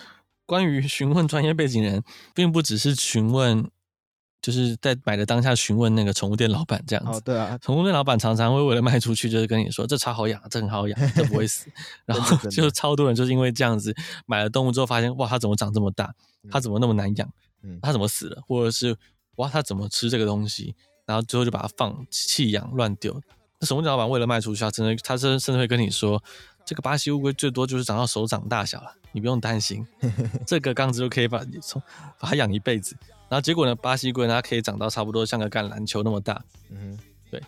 [0.47, 2.03] 关于询问专业背景人，
[2.35, 3.71] 并不只是询问。
[4.41, 11.71] 就是在买的当下询问那个宠物店老板这样子，对啊，宠物店老板常常会为了卖出去，就是跟你说这超好养，这很好养，这不会死。
[12.05, 13.95] 然后 就超多人就是因为这样子
[14.27, 16.13] 买了动物之后，发现哇，它怎么长这么大？
[16.51, 17.33] 它怎么那么难养？
[17.63, 18.43] 嗯它怎么死了？
[18.45, 18.97] 或者是
[19.37, 20.75] 哇，它怎么吃这个东西？
[21.07, 23.21] 然后最后就把它放弃养乱丢。
[23.59, 26.23] 那宠物店老板为了卖出去，他真的，他甚甚至会跟你说，
[26.65, 29.87] 这个巴西乌龟最多就是长到手掌大小了，你不用担心，
[30.47, 31.81] 这个缸子就可以把你从
[32.19, 32.97] 把它养一辈子。
[33.29, 33.75] 然后结果呢？
[33.75, 36.45] 巴西龟呢，它可以长到差不多像个橄榄球那么大。
[36.69, 36.99] 嗯，
[37.31, 37.43] 对。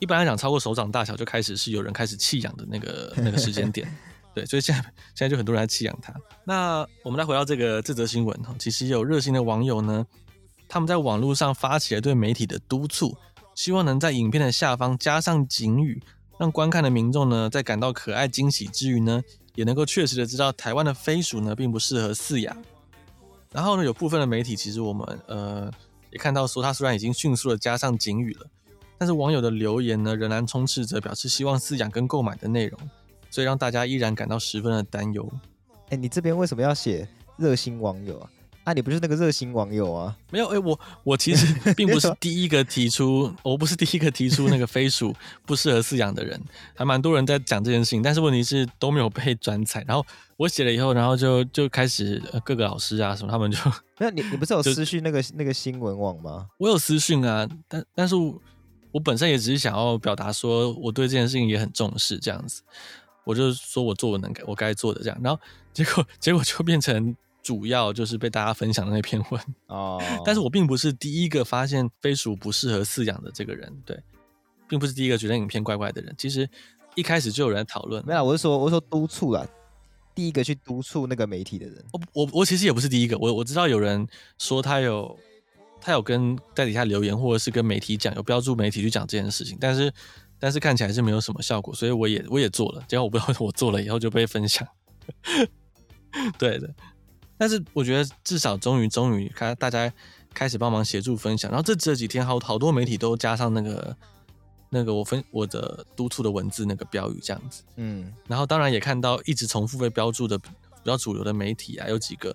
[0.00, 3.86] 一般来讲，超过手掌大小就开始是有人开始弃养的那个 那个时间点。
[4.34, 4.82] 对，所以现在
[5.14, 6.12] 现在就很多人在弃养它。
[6.42, 10.04] 那我们来回到这个这则新闻哈，其实有热心的网友呢，
[10.68, 13.16] 他们在网络上发起了对媒体的督促，
[13.54, 16.02] 希望能在影片的下方加上警语，
[16.38, 19.22] 让观看的民众呢，在感到可爱惊喜之余呢，
[19.54, 22.56] 也能够确实的知道台湾的飞鼠呢，并不适合饲养。
[23.52, 25.70] 然后呢，有部分的媒体其实我们呃
[26.10, 28.46] 也看到说，他虽然已经迅速的加上警语了，
[28.98, 32.78] 但是网友的留言呢仍然充斥着表示希望饲养跟购买的内容，
[33.30, 35.30] 所以让大家依然感到十分的担忧。
[35.90, 38.28] 哎，你这边为什么要写热心网友啊？
[38.64, 40.16] 啊，你不是那个热心网友啊？
[40.30, 41.46] 没有，哎，我我其实
[41.76, 45.14] 并不是第一个提出，我不是第一个提出那个飞鼠
[45.46, 46.40] 不适合饲养的人，
[46.74, 50.04] 还蛮多人在讲这件事情，但是问题是都没有被转采，然后。
[50.36, 53.56] 我写了以后，然后就就开始各个老师啊什么，他们就
[53.98, 56.48] 那你你不是有 私讯那个那个新闻网吗？
[56.58, 58.42] 我有私讯啊，但但是我，
[58.90, 62.62] 我本身也只是想要表达说我对这件事情也很重视这样子，
[63.22, 65.40] 我就说我做我能我该做的这样，然后
[65.72, 69.40] 结果结果就变成主要就是被大家分享的那篇文。
[69.66, 73.96] 哦， 但是我并不是第一个发现飞鼠不适合饲养的这个人，对，
[74.66, 76.48] 并不是第一个觉得影片怪怪的人，其实
[76.96, 79.48] 一开始就有人讨论，没有，我是说我是说督促了。
[80.14, 84.06] 第一个去督促那个媒体的人，我我我其实也不是第一个，我我知道有人
[84.38, 85.18] 说他有
[85.80, 89.92] 他有跟在底下留言，或者是跟媒体讲，有标注媒体去讲这件事情，但是
[90.38, 94.64] 但是看起来是没有什么效果，所以我也我也做了，结果我不知道我做了以后就被分享，
[96.38, 96.72] 对的，
[97.36, 99.92] 但是我觉得至少终于终于开大家
[100.32, 103.96] 开始帮忙协助分享，然后这这几天好好多媒体都加上那个。
[104.70, 110.48] 那个我分我的督促的文字那个标语这样子，嗯，然后当然也看到一直重复被标注的比
[110.84, 112.34] 较主流的媒体啊，有几个，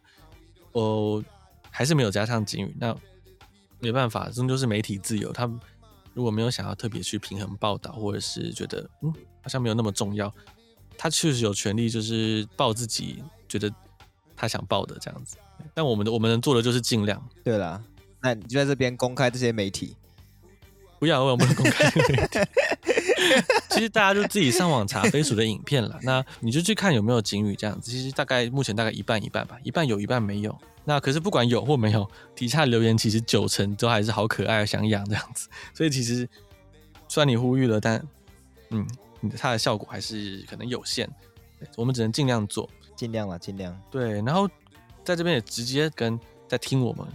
[0.72, 1.22] 哦，
[1.70, 2.96] 还是没有加上警语，那
[3.82, 5.52] 没办法，终究是媒体自由，他
[6.14, 10.34] 如果没有想要特别去平衡报道，或者是觉得嗯好像没有那么重要，
[10.98, 13.70] 他确实有权利就是报自己觉得
[14.40, 15.36] 他想报的这样子，
[15.74, 17.22] 但我们的我们能做的就是尽量。
[17.44, 17.84] 对啦，
[18.22, 19.98] 那你就在这边公开这些媒体。
[20.98, 21.92] 不要，我不能公开。
[23.70, 27.92] 其实大家就自己上网查飞鼠的影片了，那你就去看有没有警语这样子。
[27.92, 30.58] 其实大概目前大概一半一半吧，一半有一半没有。
[30.86, 35.50] 那可是不管有或没有，底下留言其实九成都还是好可爱，想养这样子。
[35.74, 36.28] 所以其实
[37.10, 38.02] 虽然你呼吁了，但
[38.70, 38.88] 嗯，
[39.38, 41.10] 它的效果还是可能有限。
[41.76, 43.74] 我们只能尽量做，尽量了，尽量。
[43.90, 44.46] 对，然后
[45.06, 47.08] 在这边也直接跟在听我们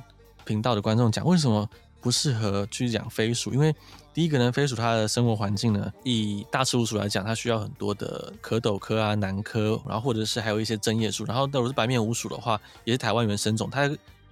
[0.47, 1.69] 频道的观众讲，为什么
[2.01, 3.53] 不适合去养飞鼠？
[3.53, 3.75] 因为
[4.15, 11.27] 第一个呢，飞鼠它的生活环境呢，以大赤鼯鼠来讲，它需要很多的壳斗科啊、南科，然后或者是还有一些针叶树。
[11.27, 13.87] 然后，如果是白面鼯鼠的话，也是台湾原生种，它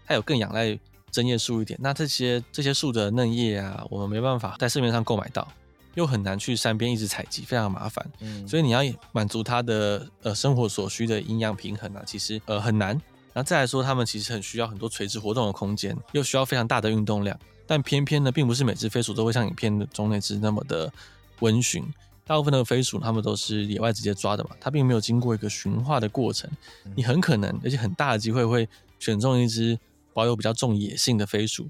[0.06, 0.78] 它有更仰赖
[1.10, 1.78] 针叶树一点。
[1.82, 5.46] 那这些这些树的嫩叶啊，我们没办法在市面上购买到，
[5.94, 8.04] 又很难去山边一直采集，非常麻烦。
[8.20, 8.80] 嗯，所以你要
[9.12, 12.90] 满足它的呃生活所需的营养平衡啊，其实呃很难。
[13.34, 17.38] 然后再来说，它们其实很需要很多垂直活动的空间，又需要非常大的运动量。
[17.66, 20.92] 但偏偏呢，并不是每只飞鼠都会像影片中那只那么的
[21.40, 21.84] 温驯。
[22.24, 26.48] 大部分的飞鼠，它们都是野外直接抓的嘛，它并没有经过一个驯化的过程。
[26.94, 29.78] 你很可能，而且很大的机会会选中一只
[30.12, 31.68] 保有比较重野性的飞鼠，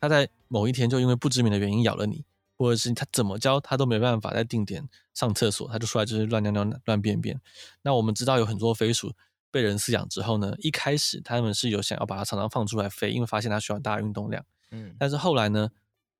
[0.00, 2.24] 它在某一天就因为不知名的原因咬了你，
[2.56, 7.40] 或者是他怎么教他都没办法在定点上厕所，他就出来就是乱尿尿、乱便便。
[7.82, 9.12] 那我们知道有很多飞鼠
[9.50, 14.44] 被人饲养之后呢，一开始他们是有想要把它常常放出来飞，因为发现它需要大运动量。
[14.70, 15.70] 嗯，但是后来呢，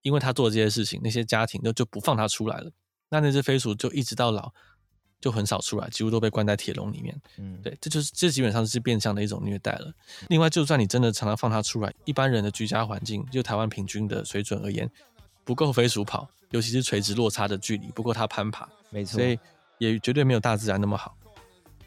[0.02, 2.70] 因为他做这些事情，那些家庭就就不放它出来了。
[3.08, 4.52] 那那只飞鼠就一直到老，
[5.20, 7.20] 就很少出来，几乎都被关在铁笼里面。
[7.38, 9.92] 嗯，对，这就是这基本上是变相的一种虐待了。
[10.28, 14.88] 另外，就算你真的常常放它出来，一般人的居家环境，就台湾平均的水准而言，
[15.46, 18.68] 不够飞鼠跑，尤其是垂直落差的距离，不够它攀爬。
[18.90, 19.38] 没错，所以
[19.78, 21.16] 也绝对没有大自然那么好。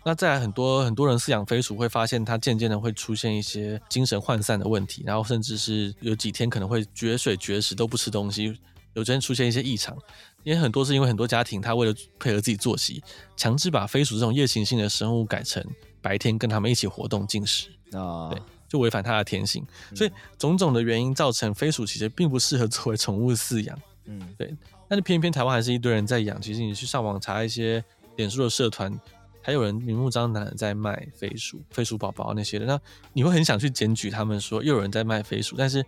[0.05, 8.57] 那再来，很多很多人饲养飞鼠会发现，它渐渐的会出现一些精神涣散的问题，然后甚至是有几天可能会绝水绝食，都不吃东西，
[8.93, 9.95] 有些人出现一些异常。
[10.43, 13.03] 也很多是因为很多家庭他为了配合自己作息，
[13.35, 15.61] 强制把飞鼠这种夜行性的生物改成
[16.01, 19.65] 白天跟他们一起活动进食啊，对，就违反它的天性。
[19.93, 23.77] 所以种种的原因造成飞鼠其实并不适合作为宠物饲养。
[24.05, 24.55] 嗯，对。
[24.87, 26.41] 但是偏偏台湾还是一堆人在养。
[26.41, 27.83] 其实你去上网查一些
[28.15, 28.97] 脸书的社团。
[29.41, 32.79] 还有人明目张胆的在卖飞鼠、飞鼠宝宝那些的，那
[33.13, 35.83] 你会很想去检举他们，说又有人在卖飞鼠，但是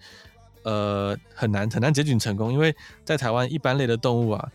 [0.63, 4.49] 呃很难很难检举成功，因为在台湾一般类的动物啊，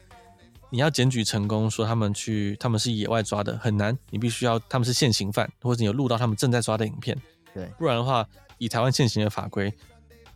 [0.70, 7.16] 你要检举成功，说他们去他们是野外抓的很难，你必须要他们是现行犯，或者你有录到他们正在抓的影片，
[7.56, 8.24] 对，不然的话，
[8.58, 9.72] 以台湾现行的法规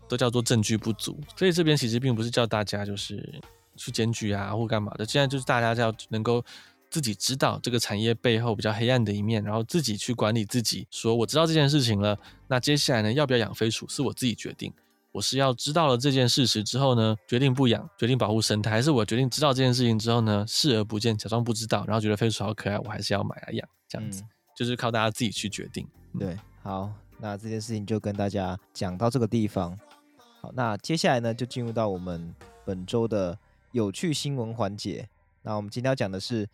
[0.08, 3.40] 都叫做证据不足，所以这边其实并不是叫大家就是
[3.76, 6.44] 去检举啊或干嘛的，现在就是大家要能够。
[6.92, 10.88] 自己知道这个产业背后比较黑暗的一面，然后自己去管理自己。
[10.90, 14.72] 说我知道这件事情了，那接下来呢，要不要养飞鼠是我自己决定。
[15.12, 23.68] 我是要知道了这件事实之后呢，决定不养，决定保护生态，还是我决定知道这件事情之后呢，视而不见，假装不知道，然后觉得飞鼠好可爱，我还是要买来养。
[23.88, 25.86] 这样子、嗯、就是靠大家自己去决定。
[26.18, 29.78] 对，好，那这件事情就跟大家讲到这个地方。
[30.40, 33.38] 好，那接下来呢，就进入到我们本周的
[33.72, 35.08] 有趣新闻环节。
[35.42, 36.48] 那我们今天要讲的是。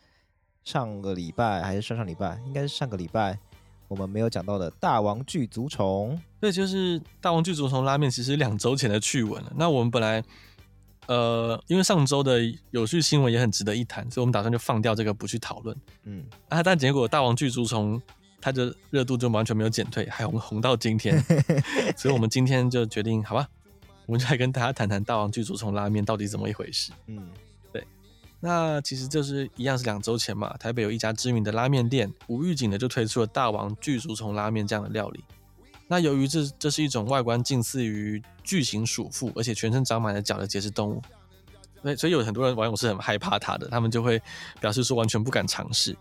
[0.64, 3.38] 上个礼拜还是上上礼拜，应该是上个礼拜，
[3.86, 6.20] 我们没有讲到的大王巨足虫。
[6.40, 9.52] 对，就是大王巨足虫拉面，其实两周前的趣闻了。
[9.54, 10.20] 那我们本来，
[11.06, 12.40] 呃，因为上周的
[12.72, 15.76] 有趣新闻也很值得一谈，所以我们打算就放掉这个不去讨论。
[16.02, 18.02] 嗯啊，但结果大王巨足虫
[18.46, 21.20] 它的热度就完全没有减退，还红红到今天。
[21.98, 23.48] 所以我们今天就决定，好吧，
[24.06, 26.92] 我们就来跟大家谈谈大王巨足虫拉面到底怎么一回事。
[27.08, 27.28] 嗯。
[27.72, 27.84] 对
[28.38, 30.56] 那其实就是一样，是两周前嘛。
[30.58, 35.24] 台北有一家知名的拉面店，无预警的就推出了大王巨足虫拉面这样的料理。
[35.88, 41.02] 那由于这这是一种外观近似于巨型鼠妇，而且全身长满了角的节肢动物，
[41.82, 44.22] 所所以有很多人网友是很害怕它的，他们就会
[44.60, 45.96] 表示说完全不敢尝试。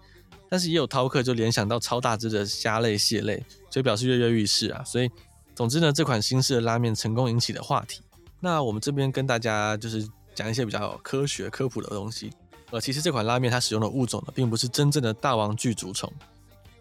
[0.50, 4.84] 但是也有饕客就联想到超大只的虾类、蟹类，所以表示跃跃欲试啊。
[4.84, 5.10] 所以
[5.56, 8.02] 总之呢，这款新式的拉面成功引起的话题。
[8.40, 10.08] 那我们这边跟大家就是。
[10.36, 12.30] 讲一些比较科学科普的东西。
[12.70, 16.12] 呃，其实这款拉面它使用的物种呢，并不是真正的大王巨足虫，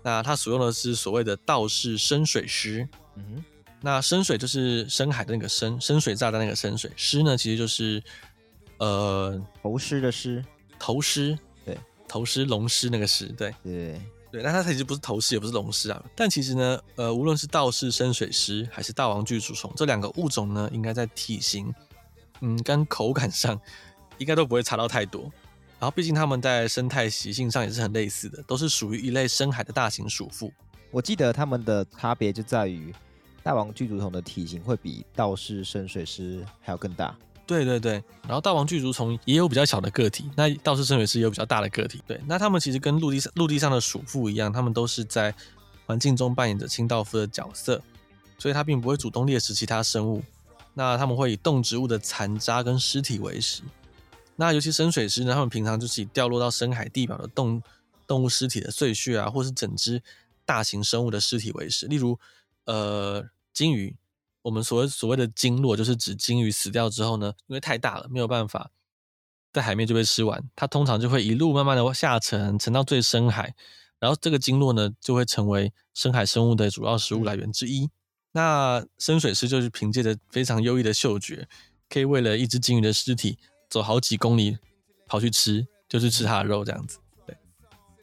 [0.02, 2.84] 那它使用的是所谓的道氏深水狮。
[3.14, 3.44] 嗯哼，
[3.80, 8.02] 那深水就是深海的那个深，深水炸弹那个深水狮呢，其实就是
[8.78, 10.44] 呃头狮的狮，
[10.76, 11.38] 头狮，对，
[12.08, 14.00] 头狮龙狮那个狮，对对
[14.30, 16.04] 对，那它其实不是头狮，也不是龙狮啊。
[16.14, 21.72] 但其实呢，呃，无论是道氏深水狮还是大王巨足虫这两个物种呢，应该在体型。
[22.40, 23.58] 嗯，跟口感上
[24.18, 25.22] 应该都不会差到太多。
[25.78, 30.52] 然后，毕竟它们在生态习性上也是很类似的，都是属于一类深海的大型鼠妇。
[30.90, 32.92] 我记得它们的差别就在于，
[33.42, 37.16] 大王巨足虫的体型会比道氏深水狮还要更大。
[37.46, 42.02] 对对对，然后大王巨足虫也有比较小的个体，那道氏深水狮也有比较大的个体。
[42.06, 45.34] 对，那他们其实跟陆地上陆地上的鼠妇一样，他们都是在
[45.86, 47.82] 环境中扮演着清道夫的角色，
[48.38, 50.22] 所以它并不会主动猎食其他生物。
[50.72, 53.62] 那他们会以动植物的残渣跟尸体为食。
[54.36, 57.62] 那尤其深水狮呢，他们平常就是以掉落到深海地表的动
[58.06, 60.02] 动物尸体的碎屑啊，或是整只
[60.44, 61.86] 大型生物的尸体为食。
[61.86, 62.18] 例如，
[62.64, 63.94] 呃，鲸鱼，
[64.44, 68.70] 我们所谓所谓的鲸落，就是指鲸鱼死掉之后呢，因为太大了，没有办法
[69.52, 73.54] 在海面就被吃完，它通常就会一路慢慢的下沉，沉到最深海，
[73.98, 77.88] 然后这个鲸落呢，就会成为深海生物的主要食物来源之一。
[78.32, 81.48] 那深水狮就是凭借着非常优异的嗅觉，
[81.88, 83.38] 可以为了一只鲸鱼的尸体。
[83.70, 84.56] 走好几公里
[85.04, 86.98] 跑去吃，就是吃它的肉这样子。
[87.26, 87.36] 对，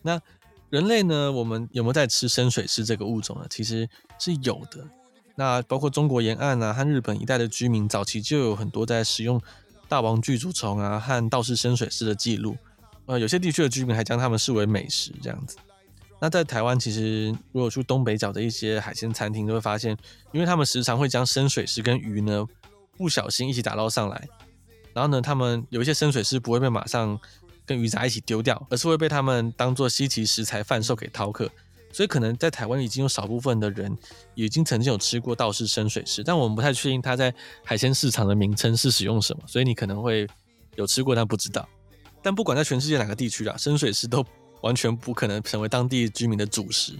[0.01, 0.19] 那
[0.69, 1.31] 人类呢？
[1.31, 3.45] 我们有没有在吃深水狮这个物种呢？
[3.49, 3.87] 其实
[4.19, 4.85] 是有的。
[5.41, 9.41] 那包括中国沿岸啊和日本一带的居民，早期就有很多在使用
[9.87, 12.55] 大王巨足虫啊和道氏深水狮的记录。
[13.07, 15.57] 呃，有些地区的居民还将它们视为美食这样子。
[16.19, 19.97] 那在台湾，其实如果去东北角的一些海鲜餐厅，都会发现，
[20.31, 22.45] 因为他们时常会将深水狮跟鱼呢
[22.95, 24.27] 不小心一起打捞上来。
[24.93, 27.19] 然后呢，他们有一些深水狮不会被马上
[27.65, 31.49] 跟鱼杂一起丢掉，而是会被他们当做稀奇食材贩售给饕客。
[31.91, 33.95] 所以可能在台湾已经有少部分的人
[34.35, 37.33] 已经曾经有吃过道氏深水狮，但我们不太确定它在
[37.63, 39.43] 海鲜市场的名称是使用什么。
[39.47, 40.27] 所以你可能会
[40.75, 41.67] 有吃过，但不知道。
[42.21, 44.25] 但不管在全世界哪个地区啊，深水狮都
[44.61, 46.93] 完全不可能成为当地居民的主食。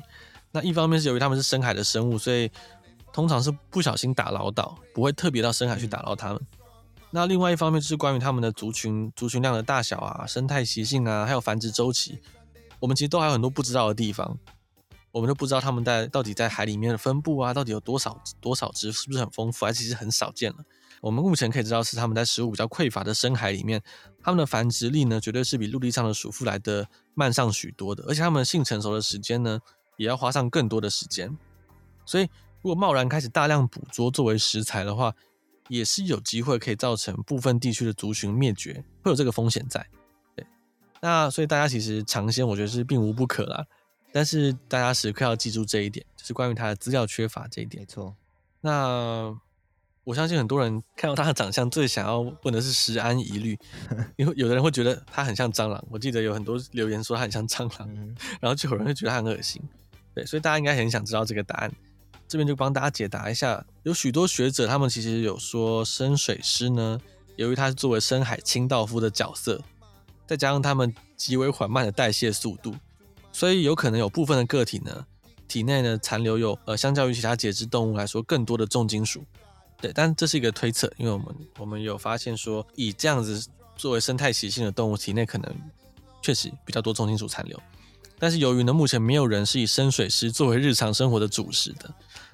[0.51, 2.51] 那一方面是由于他们是深海的生物，所以
[3.13, 6.41] 通常是不小心打捞到，不会特别到深海去打捞它们。
[7.11, 12.19] 那另外一方面就是关于他们的族群、族群量的大小啊、生态习性啊，还有繁殖周期，
[12.79, 14.37] 我们其实都还有很多不知道的地方。
[15.12, 20.57] 我们都不知道他们在到底在海里面的分布啊，到底有多少多少只，是不是很丰富，还是其实很少见了。
[21.01, 23.82] 我们目前可以知道是他们在食物比较匮乏的深海里面，
[24.22, 29.59] 他们的繁殖力呢，绝对是比陆地上的鼠妇来的慢上许多的，而且他们性成熟的时间呢，
[29.97, 31.36] 也要花上更多的时间。
[32.05, 32.24] 所以，
[32.62, 35.14] 如果贸然开始大量捕捉作为食材的话，
[35.68, 39.86] 也是有机会可以造成部分地区的族群灭绝，会有这个风险在。
[40.36, 40.45] 对，
[41.01, 43.66] 那所以大家其实尝鲜，我觉得是并无不可啦。
[44.12, 47.82] 但是大家时刻要记住这一点，就是关于它的资料缺乏这一点。
[47.82, 48.16] 没错。
[48.62, 49.36] 那
[50.03, 53.57] 我相信很多人看到它的长相，最想要问的是食安疑虑，
[54.18, 55.84] 因为有的人会觉得它很像蟑螂。
[55.89, 59.62] 我记得有很多留言说它很像蟑螂，嗯、然后就有人会觉得它很恶心。
[60.14, 61.72] 对，所以大家应该很想知道这个答案。
[62.28, 66.97] 这边就帮大家解答一下，有许多学者他们其实有说，深水狮呢，
[67.36, 69.62] 由于它是作为深海清道夫的角色，
[70.26, 72.74] 再加上它们极为缓慢的代谢速度，
[73.32, 75.05] 所以有可能有部分的个体呢，
[75.47, 79.23] 体内呢残留有呃，相较于其他节肢动物来说更多的重金属。
[79.82, 81.27] 对，但这是一个推测，因为我们
[81.57, 85.55] 我们有发现说，以这样子作为生态习性的动物体内可能
[86.21, 87.59] 确实比较多重金属残留。
[88.19, 91.91] 但是由于呢，目前没有人是以深水狮作为日常生活的主食的，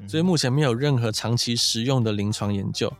[0.09, 2.91] 所以目前没有任何长期食用的临床研究。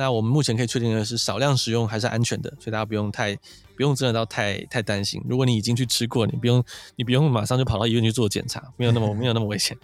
[0.00, 3.36] 那我们目前可以确定的是，少量食用还是安全的，所以大家不用太
[3.76, 5.22] 不用真的到太太担心。
[5.28, 6.64] 如果你已经去吃过，你不用
[6.96, 9.76] 你不用马上就跑到医院去做检查，没有那么 没有那么危险。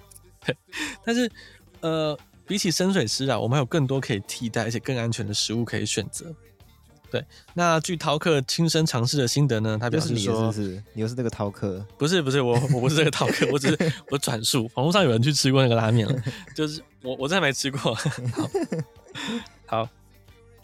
[0.43, 0.57] 对，
[1.05, 1.31] 但是
[1.81, 6.35] 呃，比起深水师啊，我们还有更多可以替代而且更安全的食物可以选择。
[7.11, 11.85] 对，那据饕客亲身尝试的心得呢，他表示说，是，是，是你又是这个饕客？
[11.99, 16.23] 不是不是，我我不是这个饕客，我只是我转述，网络上有人去吃过那个拉面了，
[16.55, 17.95] 就是我我真的没吃过。
[17.95, 18.49] 好，
[19.85, 19.89] 好，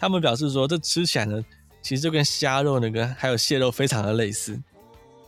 [0.03, 1.45] 他们表示说，这吃起来呢，
[1.81, 4.61] 其实就跟虾肉那个还有蟹肉非常的类似，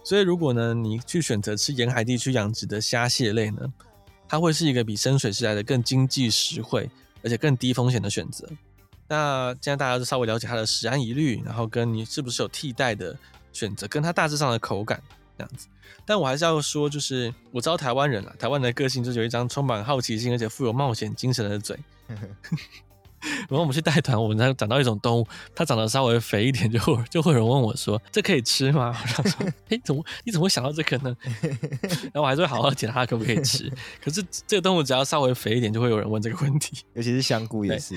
[0.03, 3.73] 所以如果呢你去选择吃沿海地区养殖的虾蟹类呢，
[4.29, 6.91] 它会是一个比深水时来的更经济实惠，
[7.23, 8.49] 而且更低风险的选择。
[9.07, 13.17] 那现在大家就稍微了解它的食安疑虑，然后跟你是不是有替代的
[13.53, 15.01] 选择，跟它大致上的口感
[15.39, 15.69] 这样子。
[16.05, 21.79] 但我还是要说，就是我知道台湾人啊，台湾人的个性就是有一张充满好奇心而且富有冒险精神的嘴。
[23.41, 31.17] 然后我们去带团，我们才讲到一种动物，它长得稍微肥一点，就会就会有人问我说：“这可以吃吗？” 我想说：“哎，怎么你怎么会想到这个呢？”
[32.13, 33.71] 然后我还是会好好解答它可不可以吃。
[34.03, 37.95] 可是这个动物只要稍微肥一点，就会有人问这个问题，尤其是香菇也是。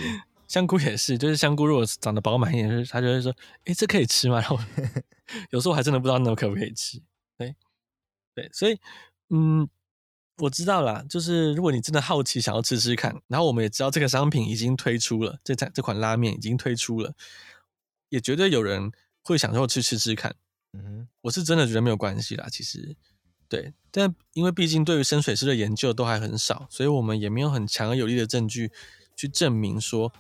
[0.48, 4.58] 香菇也是，就是香菇如果长得饱满一点，就是他就会说：“哎，这可以吃吗？”然后
[5.52, 7.02] 有时候我还真的不知道那可不可以吃。
[7.38, 7.54] 对，
[8.34, 8.80] 对，所以
[9.30, 9.68] 嗯，
[10.38, 17.14] 我知道啦，就是如果你真的好奇想要吃吃看，然后我们也知道这个商品已经推出了，这这款拉面已经推出了，
[18.10, 18.92] 也绝对有人
[19.24, 20.36] 会想说去吃吃看。
[20.74, 22.96] 嗯哼，我是真的觉得没有关系啦，其实
[23.50, 28.72] 对，但因为毕竟对于深水师的研究都还很少，所以我们也没有很强而有力的证据
[29.16, 30.12] 去证明说。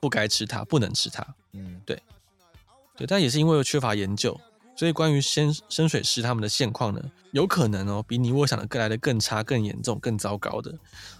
[0.00, 1.34] 不该吃它，不能吃它。
[1.54, 2.00] 嗯，对，
[2.96, 4.40] 对，但也是因为缺乏研究，
[4.78, 7.02] 所以关于深深水师他们的现况呢，
[7.32, 10.72] 有可能哦，比你我想的更来的更差、更严重、更糟糕的。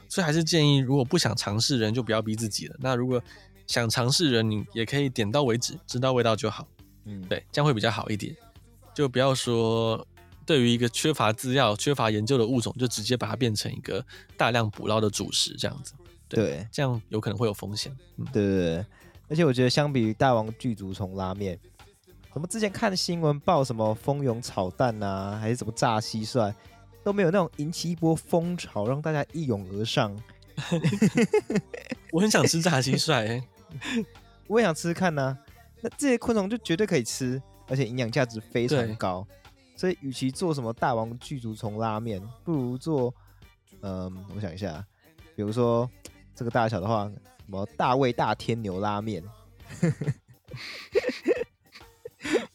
[0.09, 2.77] 所以还是建议，如果不想尝试人，就不要逼自己了。
[2.79, 3.21] 那如果
[3.67, 6.69] 想尝试人，你也可以点到为止，知道味道就好。
[7.07, 8.33] 嗯，对，这样会比较好一点。
[8.95, 10.07] 就不要说
[10.47, 14.07] 对于一个缺乏资料、缺乏研究的物种，就直接把它变成一个
[14.37, 15.95] 大量捕捞的主食，这样子。
[16.29, 17.93] 对，对这样有可能会有风险。
[18.19, 18.87] 嗯，对对对。
[19.29, 21.59] 而且我觉得，相比于大王巨足虫拉面，
[22.33, 26.55] 什么之前看新闻报什么蜂蛹炒蛋啊，还是什么炸蟋蟀，
[27.03, 30.17] 都没有那种引起一波风潮，让大家一拥而上。
[32.13, 33.43] 我很想吃炸蟋蟀，欸，
[34.47, 35.39] 我也想吃吃看呢，啊。
[35.81, 39.27] 那这些昆虫就绝对可以吃，而且营养价值非常高。
[39.77, 43.15] 所以，与其做什么大王巨足虫拉面，不如做，
[43.81, 44.85] 嗯，我想一下，
[45.35, 45.89] 比如说
[46.35, 47.11] 这个大小的话。
[47.49, 49.25] 什么大胃大天牛拉面？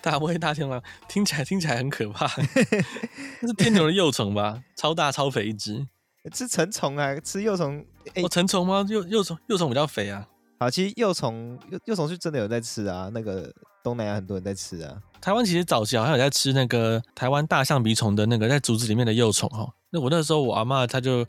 [0.02, 2.26] 大胃大天狼听起来听起来很可怕，
[3.42, 4.62] 那是天牛的幼虫吧？
[4.76, 5.88] 超大超肥一只，
[6.34, 7.16] 吃成虫啊？
[7.20, 7.86] 吃幼虫？
[8.16, 8.86] 哦，成虫吗？
[8.90, 10.28] 幼幼虫幼虫比较肥啊。
[10.60, 13.54] 好，其实幼虫幼幼虫是真的有在吃啊，那个
[13.84, 15.02] 东南亚很多人在吃啊。
[15.22, 19.74] 台湾其实早期好像有在吃那个台湾大象鼻虫的那个在竹子里面的幼虫哦。
[19.90, 21.26] 那我那时候我阿嬷她就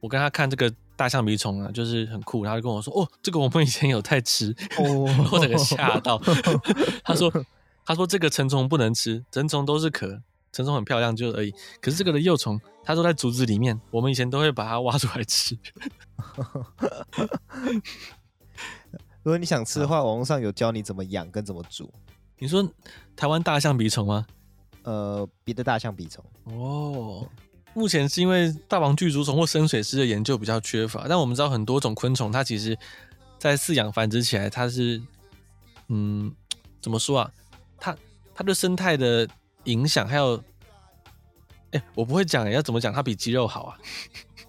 [0.00, 0.72] 我跟她看这个。
[0.98, 4.52] 大象鼻虫啊，就是很酷，然后就跟我说：“哦，这个我们以前有在吃。
[4.76, 6.20] 哦” 我整个吓到。
[7.04, 7.32] 他说
[7.88, 10.20] ：“他说这个成虫不能吃，成虫都是壳，
[10.52, 11.50] 成虫很漂亮就而已。
[11.80, 15.56] 可是这个的幼虫，它都在竹子里面，我们以前都会把它挖出来吃。
[19.24, 21.90] ”如果你想吃的话，网络上有教你怎么养跟怎么煮。
[22.38, 22.62] 你说
[23.16, 24.26] 台湾大象鼻虫吗？
[24.82, 26.22] 呃，别的大象鼻虫。
[26.44, 27.26] 哦。
[27.72, 32.78] 目前是因为大王巨足虫或深水师的研究比较缺乏，但我们知道很多种昆虫，它其实，
[33.38, 35.00] 在饲养繁殖起来，它是，
[35.88, 36.30] 嗯，
[36.82, 37.30] 怎么说啊？
[37.78, 37.96] 它
[38.34, 39.28] 它对生态的
[39.64, 40.36] 影响还有，
[41.70, 42.92] 哎、欸，我不会讲，要怎么讲？
[42.92, 43.78] 它比鸡肉好啊？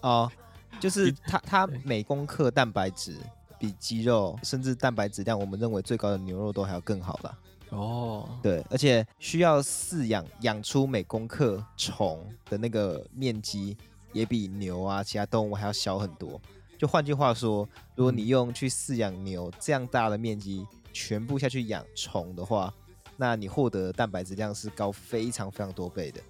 [0.02, 0.32] 哦，
[0.78, 3.16] 就是它它每公克蛋白质
[3.58, 7.38] 比鸡肉，甚至蛋白质量我们认为最高的牛肉都还要更好了。
[7.70, 13.76] 哦，对，而且需要饲养养出每公克虫的那个面积，
[14.12, 16.40] 也比牛啊其他动物还要小很多。
[16.76, 22.74] 就换句话说，如果你用去饲养牛这样大的面积，全部下去养虫的话，
[23.20, 26.20] 那你获得的蛋白质量是高非常非常多倍的，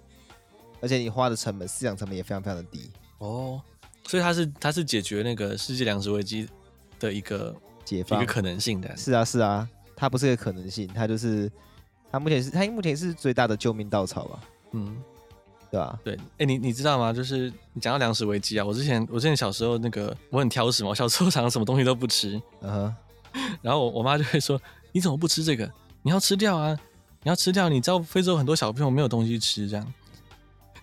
[0.81, 2.91] 而且你花的成本饲养成本也非常非常的低。
[3.19, 3.61] 哦，
[4.05, 6.49] 所以它是它是解决那个世界粮食危机
[6.99, 8.97] 的一个解放，一个可能性的。
[8.97, 9.65] 是啊，是啊。
[9.95, 11.49] 它不是个可能性，它就是
[12.11, 14.39] 它目前是它目前是最大的救命稻草吧？
[14.71, 15.01] 嗯，
[15.69, 15.99] 对吧？
[16.03, 17.13] 对，哎、欸，你你知道吗？
[17.13, 22.95] 就是你讲到粮食危机啊，我之前我之前小时候那个我很挑食嘛，我小时候常常什么东西都不吃，嗯哼，
[23.61, 24.59] 然后我我妈就会说
[24.91, 25.71] ：“你怎么不吃这个？
[26.03, 26.77] 你要吃掉啊！
[27.23, 27.69] 你要吃掉！
[27.69, 29.93] 你知道非洲很多小朋友没有东西吃，这样，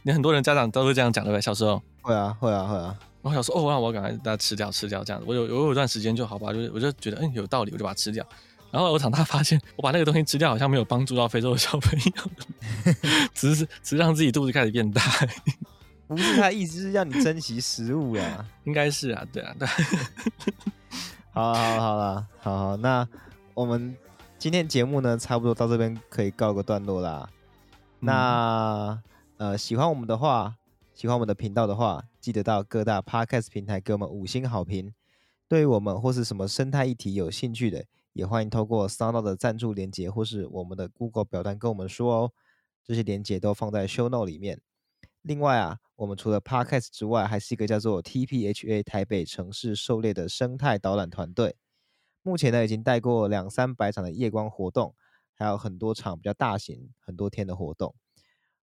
[0.02, 1.42] 你很多人家长都会这样讲，对不对？
[1.42, 2.96] 小时候会啊，会啊，会啊。
[3.22, 5.26] 然后想说哦，那我赶快把它吃掉，吃掉这样子。
[5.28, 8.24] 我有我有一段时间就好吧，就是我就觉得嗯有道理，我就把它吃掉。”
[8.70, 12.92] 然后我长大发现，我把那个东西吃掉，好像没有帮助到非洲的小朋友，
[13.34, 15.02] 只是只是让自己肚子开始变大。
[16.06, 18.46] 不是他意思是让你珍惜食物呀？
[18.64, 19.66] 应该是啊，对啊，对。
[21.32, 23.08] 好了，好了，好了，好，好，那
[23.54, 23.96] 我们
[24.38, 27.28] 今天节目呢，差不多到这边可以告个段落啦。
[27.72, 29.02] 嗯、那
[29.36, 30.56] 呃，喜欢我们的话，
[30.94, 34.94] 喜欢我们的频道的话，记得到各大 Podcast 平台给我们五星好评。
[35.48, 37.84] 对于我们或是什么生态议题有兴趣的。
[38.12, 42.32] 也欢迎透过 SoundOn 的赞助连接，或是我们的 Google 表单跟我们说哦。
[42.84, 44.60] 这些连接都放在 Show Note 里面。
[45.22, 51.56] 另外啊，我们除了 Podcast 之外，还是一个叫做 TPHA 台北城市狩猎的生态导览团队。
[52.28, 54.94] 目前呢，已经带过两三百场的夜光活动，
[55.32, 57.94] 还有很多场比较大型、很多天的活动。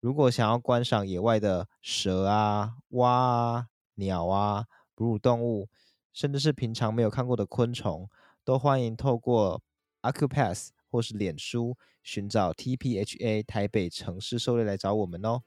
[0.00, 5.68] 如果想要观赏野外的蛇啊、蛙啊、鸟啊、哺乳动物，
[6.12, 8.10] 甚至是平常没有看过的昆虫。
[8.42, 9.62] 都欢迎透过
[10.00, 15.42] a c u p a s s 或是脸书寻找 TPHA 台北城市狩猎来找我们哦。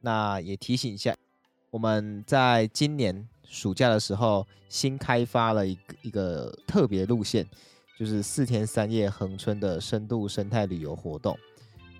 [0.00, 1.16] 那也提醒一下，
[1.70, 7.46] 我们在今年暑假的时候新开发了一个一个特别路线，
[7.98, 11.38] 就是四天三夜恒春的深度生态旅游活动。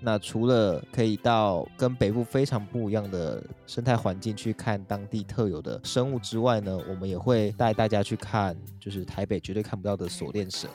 [0.01, 10.69] 那除了可以到跟北部非常不一样的生态环境去看当地特有的生物之外呢，我们也会带大家去看，就是台北绝对看不到的锁链蛇。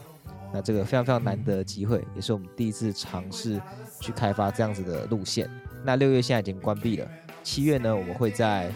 [0.51, 3.61] 那这个非常非常难得的机会，也是我们第一次尝试
[3.99, 5.47] 去开发这样子的路线。
[5.83, 7.07] 那六月现在已经关闭了，
[7.43, 8.71] 七月呢，我们会在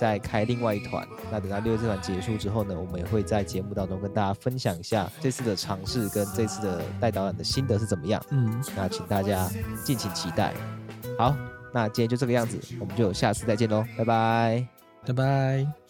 [0.00, 1.06] 再开另外一团。
[1.30, 8.18] 那等到六月这团结束之后呢，我们也会在节目当中跟大家分享一下这次的尝试跟这次的带导演的心得是怎么样。
[8.30, 9.46] 嗯，那请大家
[9.84, 10.54] 敬请期待。
[11.18, 11.36] 好，
[11.74, 14.66] 那今天就这个样子，我们就下次再见喽，拜拜，
[15.06, 15.89] 拜拜。